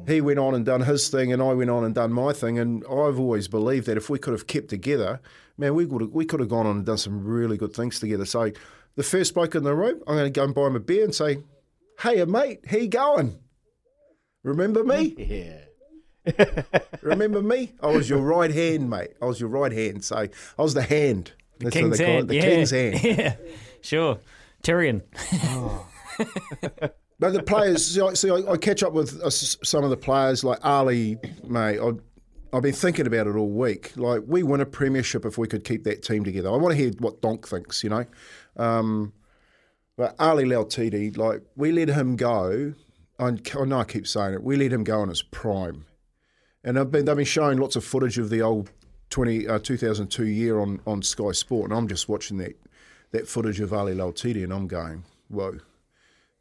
he 0.07 0.21
went 0.21 0.39
on 0.39 0.53
and 0.55 0.65
done 0.65 0.81
his 0.81 1.09
thing, 1.09 1.33
and 1.33 1.41
I 1.41 1.53
went 1.53 1.69
on 1.69 1.83
and 1.83 1.95
done 1.95 2.13
my 2.13 2.33
thing. 2.33 2.59
And 2.59 2.83
I've 2.85 3.19
always 3.19 3.47
believed 3.47 3.87
that 3.87 3.97
if 3.97 4.09
we 4.09 4.19
could 4.19 4.33
have 4.33 4.47
kept 4.47 4.69
together, 4.69 5.19
man, 5.57 5.75
we 5.75 5.85
could 5.85 6.01
have, 6.01 6.11
we 6.11 6.25
could 6.25 6.39
have 6.39 6.49
gone 6.49 6.67
on 6.67 6.77
and 6.77 6.85
done 6.85 6.97
some 6.97 7.23
really 7.23 7.57
good 7.57 7.73
things 7.73 7.99
together. 7.99 8.25
So 8.25 8.51
the 8.95 9.03
first 9.03 9.33
bloke 9.33 9.55
in 9.55 9.63
the 9.63 9.75
room, 9.75 10.01
I'm 10.07 10.15
going 10.15 10.25
to 10.25 10.29
go 10.29 10.43
and 10.43 10.53
buy 10.55 10.67
him 10.67 10.75
a 10.75 10.79
beer 10.79 11.03
and 11.03 11.13
say, 11.15 11.39
"Hey, 12.01 12.23
mate, 12.25 12.61
how 12.69 12.77
you 12.77 12.87
going? 12.87 13.39
Remember 14.43 14.83
me? 14.83 15.15
Yeah. 15.27 15.59
Remember 17.01 17.41
me? 17.41 17.73
I 17.83 17.87
was 17.87 18.09
your 18.09 18.19
right 18.19 18.49
hand, 18.49 18.89
mate. 18.89 19.11
I 19.21 19.25
was 19.25 19.39
your 19.39 19.49
right 19.49 19.71
hand. 19.71 20.03
So 20.03 20.15
I 20.57 20.61
was 20.61 20.73
the 20.73 20.81
hand. 20.81 21.33
The 21.59 21.65
That's 21.65 21.75
what 21.75 21.81
king's 21.81 21.97
they 21.99 22.05
call 22.05 22.13
it, 22.13 22.17
hand. 22.17 22.27
The 22.29 22.35
yeah. 22.35 22.41
king's 22.41 22.71
hand. 22.71 23.03
Yeah. 23.03 23.35
Sure. 23.81 24.19
Tyrion. 24.63 25.03
Oh. 25.43 25.87
But 27.19 27.33
the 27.33 27.43
players, 27.43 27.85
see, 27.93 28.01
I, 28.01 28.13
see, 28.13 28.29
I, 28.29 28.51
I 28.51 28.57
catch 28.57 28.83
up 28.83 28.93
with 28.93 29.21
uh, 29.21 29.29
some 29.29 29.83
of 29.83 29.89
the 29.89 29.97
players 29.97 30.43
like 30.43 30.59
Ali, 30.63 31.17
mate. 31.47 31.79
I, 31.79 31.91
I've 32.55 32.61
been 32.61 32.73
thinking 32.73 33.07
about 33.07 33.27
it 33.27 33.35
all 33.35 33.49
week. 33.49 33.93
Like, 33.95 34.21
we 34.27 34.43
win 34.43 34.61
a 34.61 34.65
premiership 34.65 35.25
if 35.25 35.37
we 35.37 35.47
could 35.47 35.63
keep 35.63 35.83
that 35.85 36.03
team 36.03 36.23
together. 36.23 36.49
I 36.49 36.57
want 36.57 36.71
to 36.73 36.77
hear 36.77 36.91
what 36.99 37.21
Donk 37.21 37.47
thinks, 37.47 37.83
you 37.83 37.89
know. 37.89 38.05
Um, 38.57 39.13
but 39.97 40.15
Ali 40.19 40.45
Lauitiiti, 40.45 41.17
like, 41.17 41.41
we 41.55 41.71
let 41.71 41.89
him 41.89 42.15
go. 42.15 42.73
I, 43.17 43.27
I 43.27 43.79
I 43.79 43.83
keep 43.85 44.07
saying 44.07 44.33
it. 44.33 44.43
We 44.43 44.57
let 44.57 44.71
him 44.71 44.83
go 44.83 45.03
in 45.03 45.09
his 45.09 45.21
prime. 45.21 45.85
And 46.63 46.79
I've 46.79 46.91
been, 46.91 47.05
they've 47.05 47.15
been 47.15 47.25
showing 47.25 47.59
lots 47.59 47.75
of 47.75 47.83
footage 47.83 48.17
of 48.17 48.29
the 48.29 48.41
old 48.41 48.71
20, 49.09 49.47
uh, 49.47 49.59
2002 49.59 50.25
year 50.25 50.59
on, 50.59 50.81
on 50.85 51.01
Sky 51.01 51.31
Sport, 51.31 51.69
and 51.69 51.77
I'm 51.77 51.87
just 51.87 52.09
watching 52.09 52.37
that, 52.37 52.55
that 53.11 53.27
footage 53.27 53.59
of 53.59 53.71
Ali 53.71 53.93
Lauitiiti, 53.93 54.43
and 54.43 54.51
I'm 54.51 54.67
going, 54.67 55.03
whoa. 55.29 55.59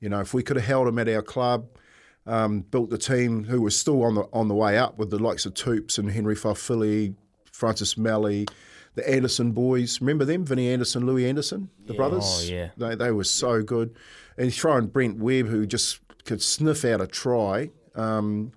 You 0.04 0.10
know, 0.10 0.20
if 0.20 0.34
we 0.34 0.42
could 0.42 0.56
have 0.56 0.66
held 0.66 0.86
him 0.86 0.98
at 0.98 1.08
our 1.08 1.22
club, 1.22 1.66
um, 2.26 2.60
built 2.60 2.90
the 2.90 2.98
team 2.98 3.44
who 3.44 3.62
was 3.62 3.74
still 3.74 4.02
on 4.02 4.14
the 4.16 4.24
on 4.34 4.48
the 4.48 4.54
way 4.54 4.76
up 4.76 4.98
with 4.98 5.08
the 5.08 5.18
likes 5.18 5.46
of 5.46 5.54
Toops 5.54 5.96
and 5.98 6.10
Henry 6.10 6.34
Fa'afili, 6.36 7.14
Francis 7.50 7.96
Meli, 7.96 8.46
the 8.96 9.10
Anderson 9.10 9.52
boys. 9.52 10.02
Remember 10.02 10.26
them? 10.26 10.44
Vinnie 10.44 10.68
Anderson, 10.68 11.06
Louis 11.06 11.26
Anderson, 11.26 11.70
the 11.86 11.94
brothers. 11.94 12.24
Oh, 12.26 12.52
yeah. 12.52 12.68
They, 12.76 12.94
they 12.96 13.12
were 13.12 13.24
so 13.24 13.62
good. 13.62 13.96
And 14.36 14.52
throwing 14.52 14.88
Brent 14.88 15.16
Webb, 15.16 15.46
who 15.46 15.64
just 15.64 16.00
could 16.26 16.42
sniff 16.42 16.84
out 16.84 17.00
a 17.00 17.06
try. 17.06 17.70
Um, 17.94 18.52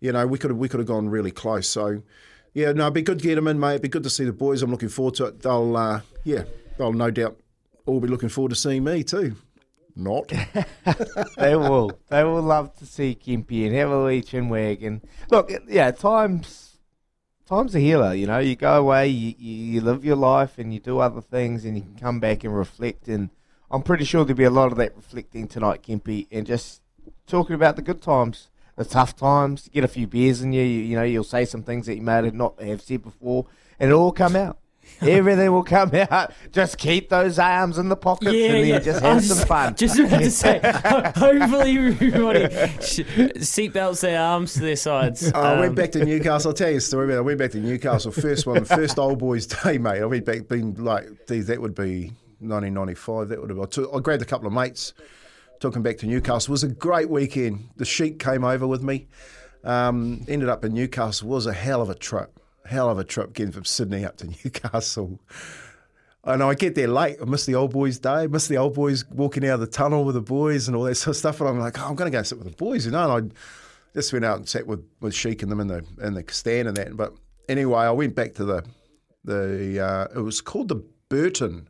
You 0.00 0.10
know, 0.10 0.26
we 0.26 0.36
could 0.36 0.50
have 0.50 0.58
we 0.58 0.68
could 0.68 0.80
have 0.80 0.88
gone 0.88 1.08
really 1.08 1.30
close. 1.30 1.68
So, 1.68 2.02
yeah, 2.54 2.72
no, 2.72 2.82
it'd 2.86 2.94
be 2.94 3.02
good 3.02 3.20
to 3.20 3.22
get 3.22 3.36
them 3.36 3.46
in, 3.46 3.60
mate. 3.60 3.74
It'd 3.74 3.82
be 3.82 3.88
good 3.88 4.02
to 4.02 4.10
see 4.10 4.24
the 4.24 4.32
boys. 4.32 4.62
I'm 4.62 4.72
looking 4.72 4.88
forward 4.88 5.14
to 5.14 5.26
it. 5.26 5.42
They'll, 5.42 5.76
uh, 5.76 6.00
yeah, 6.24 6.42
they'll 6.76 6.92
no 6.92 7.12
doubt 7.12 7.38
all 7.86 8.00
be 8.00 8.08
looking 8.08 8.30
forward 8.30 8.50
to 8.50 8.56
seeing 8.56 8.82
me 8.82 9.04
too. 9.04 9.36
Not. 9.94 10.28
they 11.36 11.54
will. 11.54 11.98
They 12.08 12.24
will 12.24 12.42
love 12.42 12.76
to 12.78 12.86
see 12.86 13.14
Kempy 13.14 13.66
and 13.66 13.74
have 13.74 13.90
a 13.90 14.04
wee 14.04 14.22
chin 14.22 15.00
look, 15.30 15.52
yeah, 15.68 15.90
times 15.90 16.72
time's 17.52 17.74
a 17.74 17.80
healer. 17.80 18.14
You 18.14 18.26
know, 18.26 18.38
you 18.38 18.56
go 18.56 18.80
away, 18.80 19.08
you, 19.08 19.34
you, 19.38 19.80
live 19.80 20.04
your 20.04 20.16
life, 20.16 20.58
and 20.58 20.72
you 20.72 20.80
do 20.80 20.98
other 20.98 21.20
things, 21.20 21.64
and 21.64 21.76
you 21.76 21.82
can 21.82 21.96
come 21.96 22.20
back 22.20 22.44
and 22.44 22.56
reflect. 22.56 23.08
And 23.08 23.30
I'm 23.70 23.82
pretty 23.82 24.04
sure 24.04 24.24
there'll 24.24 24.36
be 24.36 24.44
a 24.44 24.50
lot 24.50 24.72
of 24.72 24.78
that 24.78 24.96
reflecting 24.96 25.48
tonight, 25.48 25.82
Kempy, 25.82 26.26
and 26.30 26.46
just 26.46 26.80
talking 27.26 27.54
about 27.54 27.76
the 27.76 27.82
good 27.82 28.00
times, 28.00 28.48
the 28.76 28.84
tough 28.84 29.16
times. 29.16 29.68
Get 29.68 29.84
a 29.84 29.88
few 29.88 30.06
beers 30.06 30.40
in 30.40 30.52
you. 30.52 30.62
You, 30.62 30.80
you 30.80 30.96
know, 30.96 31.02
you'll 31.02 31.24
say 31.24 31.44
some 31.44 31.62
things 31.62 31.86
that 31.86 31.96
you 31.96 32.02
may 32.02 32.14
have 32.14 32.34
not 32.34 32.60
have 32.60 32.80
said 32.80 33.02
before, 33.02 33.46
and 33.78 33.90
it'll 33.90 34.04
all 34.04 34.12
come 34.12 34.36
out. 34.36 34.58
Everything 35.00 35.50
will 35.52 35.64
come 35.64 35.90
out. 36.10 36.32
Just 36.52 36.78
keep 36.78 37.08
those 37.08 37.38
arms 37.38 37.78
in 37.78 37.88
the 37.88 37.96
pockets 37.96 38.32
Yeah, 38.32 38.52
and 38.52 38.68
yeah. 38.68 38.78
just 38.78 39.00
have 39.02 39.16
was 39.16 39.28
some 39.36 39.46
fun. 39.48 39.74
Just 39.74 39.98
about 39.98 40.20
to 40.20 40.30
say, 40.30 40.60
hopefully 41.16 41.76
everybody 41.76 42.48
sh- 42.80 43.00
seatbelts 43.40 44.00
their 44.02 44.20
arms 44.20 44.54
to 44.54 44.60
their 44.60 44.76
sides. 44.76 45.30
Oh, 45.34 45.40
I 45.40 45.54
Um, 45.54 45.60
went 45.60 45.74
back 45.74 45.92
to 45.92 46.04
Newcastle. 46.04 46.50
I'll 46.50 46.54
tell 46.54 46.70
you 46.70 46.76
a 46.76 46.80
story 46.80 47.06
about 47.06 47.14
it. 47.14 47.18
I 47.18 47.22
went 47.22 47.38
back 47.38 47.50
to 47.52 47.58
Newcastle. 47.58 48.12
First 48.12 48.46
one, 48.46 48.64
first 48.64 48.98
old 48.98 49.18
boys' 49.18 49.46
day, 49.46 49.78
mate. 49.78 50.00
I 50.02 50.06
went 50.06 50.24
back, 50.24 50.46
been 50.48 50.74
like, 50.74 51.06
geez, 51.26 51.46
that 51.48 51.60
would 51.60 51.74
be 51.74 52.12
1995. 52.40 53.28
That 53.28 53.40
would 53.40 53.50
have. 53.50 53.58
I, 53.60 53.64
took, 53.66 53.90
I 53.94 53.98
grabbed 54.00 54.22
a 54.22 54.26
couple 54.26 54.46
of 54.46 54.52
mates, 54.52 54.94
took 55.60 55.74
them 55.74 55.82
back 55.82 55.98
to 55.98 56.06
Newcastle. 56.06 56.50
It 56.50 56.54
was 56.54 56.64
a 56.64 56.68
great 56.68 57.08
weekend. 57.10 57.68
The 57.76 57.84
Sheik 57.84 58.18
came 58.18 58.44
over 58.44 58.66
with 58.66 58.82
me. 58.82 59.06
Um, 59.64 60.24
ended 60.28 60.48
up 60.48 60.64
in 60.64 60.74
Newcastle. 60.74 61.28
It 61.28 61.30
was 61.34 61.46
a 61.46 61.52
hell 61.52 61.80
of 61.82 61.88
a 61.90 61.94
trip. 61.94 62.38
Hell 62.66 62.90
of 62.90 62.98
a 62.98 63.04
trip 63.04 63.32
getting 63.32 63.52
from 63.52 63.64
Sydney 63.64 64.04
up 64.04 64.16
to 64.18 64.26
Newcastle. 64.44 65.20
And 66.24 66.42
I 66.42 66.54
get 66.54 66.74
there 66.74 66.88
late. 66.88 67.16
I 67.20 67.24
miss 67.24 67.46
the 67.46 67.56
old 67.56 67.72
boys' 67.72 67.98
day. 67.98 68.28
Miss 68.28 68.46
the 68.46 68.56
old 68.56 68.74
boys 68.74 69.04
walking 69.10 69.44
out 69.44 69.54
of 69.54 69.60
the 69.60 69.66
tunnel 69.66 70.04
with 70.04 70.14
the 70.14 70.20
boys 70.20 70.68
and 70.68 70.76
all 70.76 70.84
that 70.84 70.94
sort 70.96 71.16
of 71.16 71.18
stuff. 71.18 71.40
And 71.40 71.48
I'm 71.48 71.58
like, 71.58 71.78
oh, 71.80 71.88
I'm 71.88 71.96
going 71.96 72.10
to 72.10 72.16
go 72.16 72.22
sit 72.22 72.38
with 72.38 72.48
the 72.48 72.56
boys, 72.56 72.86
you 72.86 72.92
know. 72.92 73.16
And 73.16 73.32
I 73.32 73.36
just 73.94 74.12
went 74.12 74.24
out 74.24 74.38
and 74.38 74.48
sat 74.48 74.66
with, 74.66 74.84
with 75.00 75.14
Sheik 75.14 75.42
and 75.42 75.50
them 75.50 75.60
in 75.60 75.66
the 75.66 75.84
in 76.00 76.14
the 76.14 76.24
stand 76.28 76.68
and 76.68 76.76
that. 76.76 76.96
But 76.96 77.14
anyway, 77.48 77.80
I 77.80 77.90
went 77.90 78.14
back 78.14 78.34
to 78.34 78.44
the 78.44 78.64
the 79.24 79.80
uh, 79.80 80.18
it 80.18 80.22
was 80.22 80.40
called 80.40 80.68
the 80.68 80.84
Burton 81.08 81.68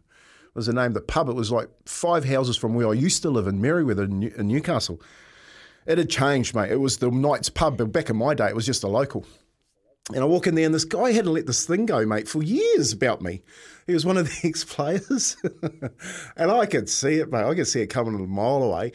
was 0.54 0.66
the 0.66 0.72
name 0.72 0.88
of 0.88 0.94
the 0.94 1.00
pub. 1.00 1.28
It 1.28 1.34
was 1.34 1.50
like 1.50 1.68
five 1.86 2.24
houses 2.24 2.56
from 2.56 2.74
where 2.74 2.88
I 2.88 2.92
used 2.92 3.22
to 3.22 3.30
live 3.30 3.46
in 3.46 3.60
Merewether 3.60 4.04
in, 4.04 4.22
in 4.22 4.48
Newcastle. 4.48 5.00
It 5.86 5.98
had 5.98 6.10
changed, 6.10 6.54
mate. 6.54 6.70
It 6.70 6.80
was 6.80 6.98
the 6.98 7.10
Knights 7.10 7.48
pub, 7.48 7.78
but 7.78 7.90
back 7.90 8.10
in 8.10 8.16
my 8.16 8.34
day, 8.34 8.48
it 8.48 8.54
was 8.54 8.66
just 8.66 8.84
a 8.84 8.88
local. 8.88 9.26
And 10.08 10.18
I 10.18 10.24
walk 10.24 10.46
in 10.46 10.56
there, 10.56 10.66
and 10.66 10.74
this 10.74 10.84
guy 10.84 11.12
hadn't 11.12 11.32
let 11.32 11.46
this 11.46 11.64
thing 11.64 11.86
go, 11.86 12.04
mate, 12.04 12.28
for 12.28 12.42
years 12.42 12.92
about 12.92 13.22
me. 13.22 13.42
He 13.86 13.94
was 13.94 14.04
one 14.04 14.16
of 14.16 14.26
the 14.26 14.40
ex 14.48 14.64
players. 14.64 15.36
and 16.36 16.50
I 16.50 16.66
could 16.66 16.88
see 16.88 17.14
it, 17.14 17.30
mate. 17.30 17.44
I 17.44 17.54
could 17.54 17.68
see 17.68 17.82
it 17.82 17.86
coming 17.86 18.14
a 18.14 18.18
mile 18.26 18.62
away. 18.62 18.92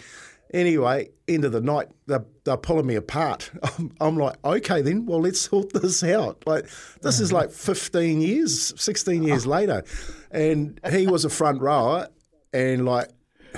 Anyway, 0.53 1.09
end 1.27 1.43
of 1.45 1.51
the 1.51 1.61
night, 1.61 1.87
they're, 2.07 2.25
they're 2.45 2.57
pulling 2.57 2.85
me 2.85 2.95
apart. 2.95 3.51
I'm, 3.63 3.93
I'm 3.99 4.17
like, 4.17 4.35
okay, 4.43 4.81
then, 4.81 5.05
well, 5.05 5.21
let's 5.21 5.41
sort 5.41 5.73
this 5.73 6.03
out. 6.03 6.43
Like, 6.45 6.67
this 7.01 7.19
is 7.19 7.31
like 7.31 7.51
15 7.51 8.21
years, 8.21 8.73
16 8.81 9.23
years 9.23 9.45
later. 9.45 9.83
And 10.31 10.79
he 10.89 11.07
was 11.07 11.25
a 11.25 11.29
front 11.29 11.61
rower, 11.61 12.07
and 12.53 12.85
like, 12.85 13.09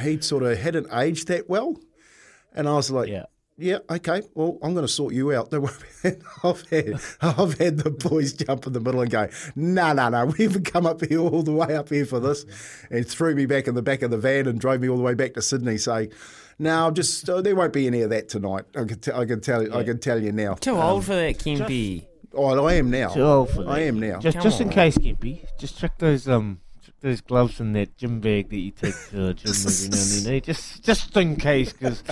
he'd 0.02 0.24
sort 0.24 0.44
of 0.44 0.58
hadn't 0.58 0.88
aged 0.94 1.28
that 1.28 1.50
well. 1.50 1.78
And 2.54 2.68
I 2.68 2.74
was 2.74 2.92
like, 2.92 3.10
Yeah. 3.10 3.26
Yeah, 3.60 3.80
okay. 3.90 4.22
Well, 4.36 4.58
I'm 4.64 4.74
going 4.74 4.86
to 4.86 4.92
sort 4.92 5.14
you 5.14 5.34
out. 5.34 5.52
Don't 5.52 5.64
worry. 5.64 6.16
I've 6.44 6.62
had 6.70 6.94
I've 7.22 7.58
had 7.58 7.78
the 7.78 7.92
boys 7.92 8.34
jump 8.34 8.66
in 8.66 8.74
the 8.74 8.80
middle 8.80 9.02
and 9.02 9.12
go, 9.12 9.28
no, 9.56 9.92
no, 9.92 10.08
no. 10.10 10.28
We 10.28 10.46
haven't 10.46 10.64
come 10.72 10.86
up 10.86 11.04
here 11.04 11.20
all 11.20 11.44
the 11.44 11.52
way 11.52 11.76
up 11.76 11.90
here 11.90 12.06
for 12.06 12.20
this, 12.20 12.46
and 12.90 13.06
threw 13.06 13.36
me 13.36 13.46
back 13.46 13.68
in 13.68 13.76
the 13.76 13.82
back 13.82 14.02
of 14.02 14.12
the 14.12 14.18
van 14.18 14.48
and 14.48 14.60
drove 14.60 14.80
me 14.80 14.88
all 14.88 14.98
the 14.98 15.04
way 15.04 15.14
back 15.14 15.34
to 15.34 15.42
Sydney. 15.42 15.78
So, 15.78 16.08
no, 16.58 16.92
just 16.92 17.30
uh, 17.30 17.42
there 17.42 17.56
won't 17.56 17.74
be 17.74 17.86
any 17.88 18.02
of 18.02 18.10
that 18.12 18.30
tonight. 18.30 18.66
I 18.76 18.86
can, 18.86 19.00
t- 19.00 19.12
I 19.12 19.26
can 19.26 19.42
tell 19.42 19.64
you. 19.64 19.74
I 19.74 19.84
can 19.84 20.00
tell 20.00 20.22
you 20.22 20.32
now. 20.32 20.54
Too 20.54 20.78
old 20.78 21.06
for 21.06 21.16
that, 21.16 21.38
Kempy. 21.40 22.06
Oh, 22.34 22.66
I 22.66 22.74
am 22.76 22.92
now. 22.92 23.10
Too 23.10 23.24
old 23.24 23.50
for 23.50 23.62
I 23.62 23.64
that. 23.64 23.72
I 23.72 23.80
am 23.82 24.00
now. 24.00 24.20
Just, 24.20 24.40
just 24.40 24.62
in 24.62 24.70
case, 24.70 24.98
Gimpy, 24.98 25.46
just 25.58 25.78
check 25.78 25.98
those 25.98 26.28
um, 26.28 26.60
check 26.62 26.69
those 27.02 27.22
gloves 27.22 27.60
and 27.60 27.76
that 27.76 27.96
gym 27.98 28.20
bag 28.20 28.50
that 28.50 28.58
you 28.58 28.72
take 28.72 28.94
to 29.10 29.16
the 29.16 29.34
gym 29.34 29.52
every 29.52 29.90
now 29.90 29.98
and 29.98 30.26
then. 30.26 30.34
eh? 30.36 30.40
Just, 30.40 30.84
just 30.84 31.16
in 31.18 31.36
case, 31.38 31.72
because 31.74 32.04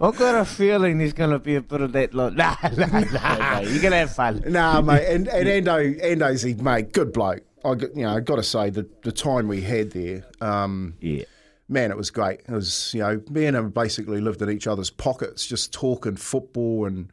I've 0.00 0.16
got 0.16 0.34
a 0.40 0.44
feeling 0.44 0.98
there's 0.98 1.12
gonna 1.14 1.38
be 1.38 1.54
a 1.56 1.62
bit 1.62 1.80
of 1.80 1.92
that. 1.92 2.12
Like, 2.14 2.32
nah, 2.36 2.56
nah, 2.76 2.86
nah. 3.04 3.58
You're 3.60 3.82
gonna 3.82 3.96
have 3.98 4.14
fun. 4.14 4.42
Nah, 4.46 4.80
mate, 4.82 5.06
and 5.08 5.28
and 5.28 5.48
Endo, 5.48 5.76
Endo's 5.78 6.44
mate, 6.44 6.92
good 6.92 7.12
bloke. 7.12 7.42
I 7.64 7.74
got- 7.74 7.96
you 7.96 8.02
know, 8.02 8.14
I 8.16 8.20
got 8.20 8.36
to 8.36 8.42
say 8.42 8.70
the 8.70 8.86
the 9.02 9.12
time 9.12 9.48
we 9.48 9.62
had 9.62 9.92
there, 9.92 10.24
um, 10.42 10.94
Yeah. 11.00 11.24
man, 11.68 11.90
it 11.90 11.96
was 11.96 12.10
great. 12.10 12.40
It 12.46 12.50
was 12.50 12.92
you 12.92 13.00
know, 13.00 13.22
me 13.30 13.46
and 13.46 13.56
him 13.56 13.70
basically 13.70 14.20
lived 14.20 14.42
in 14.42 14.50
each 14.50 14.66
other's 14.66 14.90
pockets, 14.90 15.46
just 15.46 15.72
talking 15.72 16.16
football 16.16 16.84
and 16.86 17.10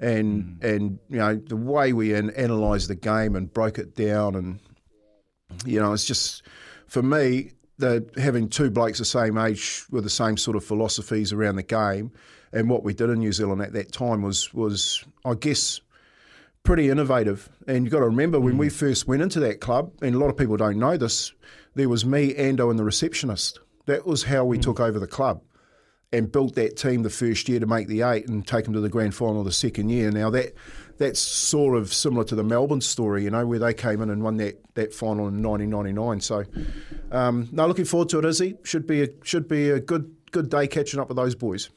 and 0.00 0.58
and 0.64 0.98
you 1.08 1.18
know 1.18 1.36
the 1.36 1.54
way 1.54 1.92
we 1.92 2.12
an- 2.14 2.30
analysed 2.30 2.88
the 2.88 2.96
game 2.96 3.36
and 3.36 3.52
broke 3.52 3.78
it 3.78 3.94
down, 3.94 4.34
and 4.34 4.58
you 5.64 5.78
know, 5.78 5.92
it's 5.92 6.04
just 6.06 6.42
for 6.92 7.02
me 7.02 7.52
the 7.78 8.06
having 8.18 8.50
two 8.50 8.70
blokes 8.70 8.98
the 8.98 9.04
same 9.06 9.38
age 9.38 9.86
with 9.90 10.04
the 10.04 10.10
same 10.10 10.36
sort 10.36 10.58
of 10.58 10.62
philosophies 10.62 11.32
around 11.32 11.56
the 11.56 11.62
game, 11.62 12.12
and 12.52 12.68
what 12.68 12.84
we 12.84 12.92
did 12.92 13.08
in 13.08 13.20
New 13.20 13.32
Zealand 13.32 13.62
at 13.62 13.72
that 13.72 13.92
time 13.92 14.20
was 14.20 14.52
was 14.52 15.02
I 15.24 15.32
guess 15.32 15.80
pretty 16.64 16.90
innovative. 16.90 17.48
And 17.66 17.84
you've 17.84 17.92
got 17.92 18.00
to 18.00 18.04
remember 18.04 18.38
when 18.38 18.58
we 18.58 18.68
mm. 18.68 18.72
first 18.72 19.08
went 19.08 19.22
into 19.22 19.40
that 19.40 19.62
club, 19.62 19.90
and 20.02 20.14
a 20.14 20.18
lot 20.18 20.28
of 20.28 20.36
people 20.36 20.58
don't 20.58 20.78
know 20.78 20.98
this, 20.98 21.32
there 21.74 21.88
was 21.88 22.04
me, 22.04 22.34
Ando, 22.34 22.68
and 22.68 22.78
the 22.78 22.84
receptionist. 22.84 23.58
That 23.86 24.06
was 24.06 24.24
how 24.24 24.44
we 24.44 24.58
mm. 24.58 24.62
took 24.62 24.78
over 24.78 24.98
the 24.98 25.06
club 25.06 25.40
and 26.12 26.30
built 26.30 26.54
that 26.56 26.76
team 26.76 27.04
the 27.04 27.10
first 27.10 27.48
year 27.48 27.58
to 27.58 27.66
make 27.66 27.88
the 27.88 28.02
eight 28.02 28.28
and 28.28 28.46
take 28.46 28.66
them 28.66 28.74
to 28.74 28.80
the 28.80 28.90
grand 28.90 29.14
final 29.14 29.42
the 29.42 29.50
second 29.50 29.88
year. 29.88 30.10
Now 30.10 30.28
that 30.28 30.52
that's 31.02 31.20
sort 31.20 31.76
of 31.76 31.92
similar 31.92 32.24
to 32.24 32.34
the 32.36 32.44
Melbourne 32.44 32.80
story, 32.80 33.24
you 33.24 33.30
know, 33.30 33.44
where 33.44 33.58
they 33.58 33.74
came 33.74 34.00
in 34.02 34.08
and 34.08 34.22
won 34.22 34.36
that, 34.36 34.62
that 34.74 34.94
final 34.94 35.26
in 35.26 35.42
1999. 35.42 36.20
So, 36.20 36.44
um, 37.10 37.48
no, 37.50 37.66
looking 37.66 37.84
forward 37.84 38.08
to 38.10 38.20
it, 38.20 38.24
Izzy. 38.24 38.56
Should 38.62 38.86
be 38.86 39.02
a 39.02 39.08
should 39.24 39.48
be 39.48 39.70
a 39.70 39.80
good 39.80 40.14
good 40.30 40.48
day 40.48 40.68
catching 40.68 41.00
up 41.00 41.08
with 41.08 41.16
those 41.16 41.34
boys. 41.34 41.70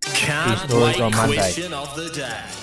Can't 0.00 0.70
wait 0.72 0.96
question 0.96 1.74
of 1.74 1.94
the 1.96 2.08
day. 2.08 2.57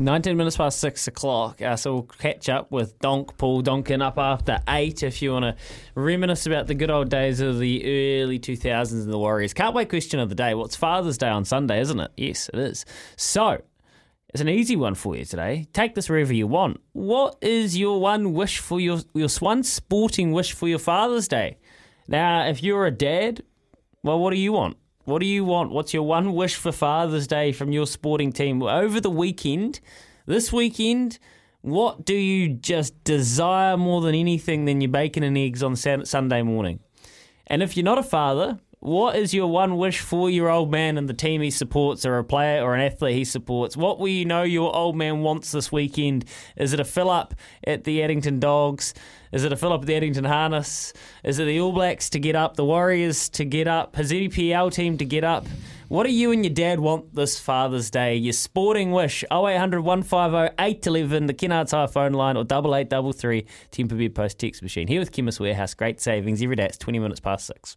19 0.00 0.34
minutes 0.34 0.56
past 0.56 0.80
6 0.80 1.08
o'clock, 1.08 1.60
uh, 1.60 1.76
so 1.76 1.92
we'll 1.92 2.02
catch 2.04 2.48
up 2.48 2.72
with 2.72 2.98
Donk 3.00 3.36
Paul 3.36 3.62
Donkin 3.62 4.02
up 4.02 4.16
after 4.16 4.58
8 4.66 5.02
if 5.02 5.20
you 5.20 5.32
want 5.32 5.44
to 5.44 5.56
reminisce 5.94 6.46
about 6.46 6.66
the 6.66 6.74
good 6.74 6.90
old 6.90 7.10
days 7.10 7.40
of 7.40 7.58
the 7.58 8.22
early 8.22 8.38
2000s 8.38 8.92
and 8.92 9.12
the 9.12 9.18
Warriors. 9.18 9.52
Can't 9.52 9.74
wait 9.74 9.90
question 9.90 10.18
of 10.18 10.30
the 10.30 10.34
day. 10.34 10.54
Well, 10.54 10.68
Father's 10.68 11.18
Day 11.18 11.28
on 11.28 11.44
Sunday, 11.44 11.80
isn't 11.80 12.00
it? 12.00 12.10
Yes, 12.16 12.48
it 12.50 12.58
is. 12.58 12.86
So, 13.16 13.60
it's 14.30 14.40
an 14.40 14.48
easy 14.48 14.74
one 14.74 14.94
for 14.94 15.16
you 15.16 15.26
today. 15.26 15.66
Take 15.74 15.94
this 15.94 16.08
wherever 16.08 16.32
you 16.32 16.46
want. 16.46 16.80
What 16.92 17.36
is 17.42 17.76
your 17.76 18.00
one 18.00 18.32
wish 18.32 18.58
for 18.58 18.80
your, 18.80 19.00
your 19.12 19.28
one 19.40 19.62
sporting 19.62 20.32
wish 20.32 20.54
for 20.54 20.66
your 20.66 20.78
Father's 20.78 21.28
Day? 21.28 21.58
Now, 22.08 22.46
if 22.46 22.62
you're 22.62 22.86
a 22.86 22.90
dad, 22.90 23.42
well, 24.02 24.18
what 24.18 24.30
do 24.30 24.38
you 24.38 24.52
want? 24.52 24.78
What 25.04 25.20
do 25.20 25.26
you 25.26 25.44
want? 25.44 25.70
What's 25.70 25.94
your 25.94 26.02
one 26.02 26.34
wish 26.34 26.56
for 26.56 26.72
Father's 26.72 27.26
Day 27.26 27.52
from 27.52 27.72
your 27.72 27.86
sporting 27.86 28.32
team 28.32 28.62
over 28.62 29.00
the 29.00 29.10
weekend? 29.10 29.80
This 30.26 30.52
weekend, 30.52 31.18
what 31.62 32.04
do 32.04 32.14
you 32.14 32.48
just 32.48 33.02
desire 33.02 33.76
more 33.76 34.02
than 34.02 34.14
anything 34.14 34.66
than 34.66 34.80
your 34.80 34.90
bacon 34.90 35.22
and 35.22 35.38
eggs 35.38 35.62
on 35.62 35.74
Sunday 35.74 36.42
morning? 36.42 36.80
And 37.46 37.62
if 37.62 37.76
you're 37.76 37.84
not 37.84 37.98
a 37.98 38.02
father, 38.02 38.60
what 38.80 39.14
is 39.14 39.34
your 39.34 39.46
one 39.46 39.76
wish 39.76 40.00
for 40.00 40.30
your 40.30 40.48
old 40.48 40.70
man 40.70 40.96
and 40.96 41.06
the 41.06 41.14
team 41.14 41.42
he 41.42 41.50
supports, 41.50 42.06
or 42.06 42.16
a 42.16 42.24
player 42.24 42.62
or 42.62 42.74
an 42.74 42.80
athlete 42.80 43.14
he 43.14 43.24
supports? 43.26 43.76
What 43.76 43.98
will 43.98 44.08
you 44.08 44.24
know 44.24 44.42
your 44.42 44.74
old 44.74 44.96
man 44.96 45.20
wants 45.20 45.52
this 45.52 45.70
weekend? 45.70 46.24
Is 46.56 46.72
it 46.72 46.80
a 46.80 46.84
fill 46.84 47.10
up 47.10 47.34
at 47.66 47.84
the 47.84 48.02
Addington 48.02 48.40
Dogs? 48.40 48.94
Is 49.32 49.44
it 49.44 49.52
a 49.52 49.56
fill 49.56 49.74
up 49.74 49.82
at 49.82 49.86
the 49.86 49.96
Addington 49.96 50.24
Harness? 50.24 50.94
Is 51.22 51.38
it 51.38 51.44
the 51.44 51.60
All 51.60 51.72
Blacks 51.72 52.08
to 52.10 52.18
get 52.18 52.34
up, 52.34 52.56
the 52.56 52.64
Warriors 52.64 53.28
to 53.30 53.44
get 53.44 53.68
up, 53.68 53.96
his 53.96 54.12
EPL 54.12 54.72
team 54.72 54.96
to 54.96 55.04
get 55.04 55.24
up? 55.24 55.46
What 55.88 56.06
do 56.06 56.12
you 56.12 56.30
and 56.32 56.42
your 56.42 56.54
dad 56.54 56.80
want 56.80 57.14
this 57.14 57.38
Father's 57.38 57.90
Day? 57.90 58.14
Your 58.16 58.32
sporting 58.32 58.92
wish 58.92 59.24
0800 59.24 59.82
150 59.82 60.54
811, 60.58 61.26
the 61.26 61.34
Kennards 61.34 61.72
Hire 61.72 61.86
phone 61.86 62.12
line, 62.12 62.38
or 62.38 62.42
8833 62.44 63.44
Temper 63.72 63.96
Bed 63.96 64.14
Post 64.14 64.38
text 64.38 64.62
machine. 64.62 64.88
Here 64.88 65.00
with 65.00 65.12
Chemist 65.12 65.38
Warehouse, 65.38 65.74
great 65.74 66.00
savings 66.00 66.40
every 66.40 66.56
day. 66.56 66.64
It's 66.64 66.78
20 66.78 66.98
minutes 66.98 67.20
past 67.20 67.46
6. 67.46 67.76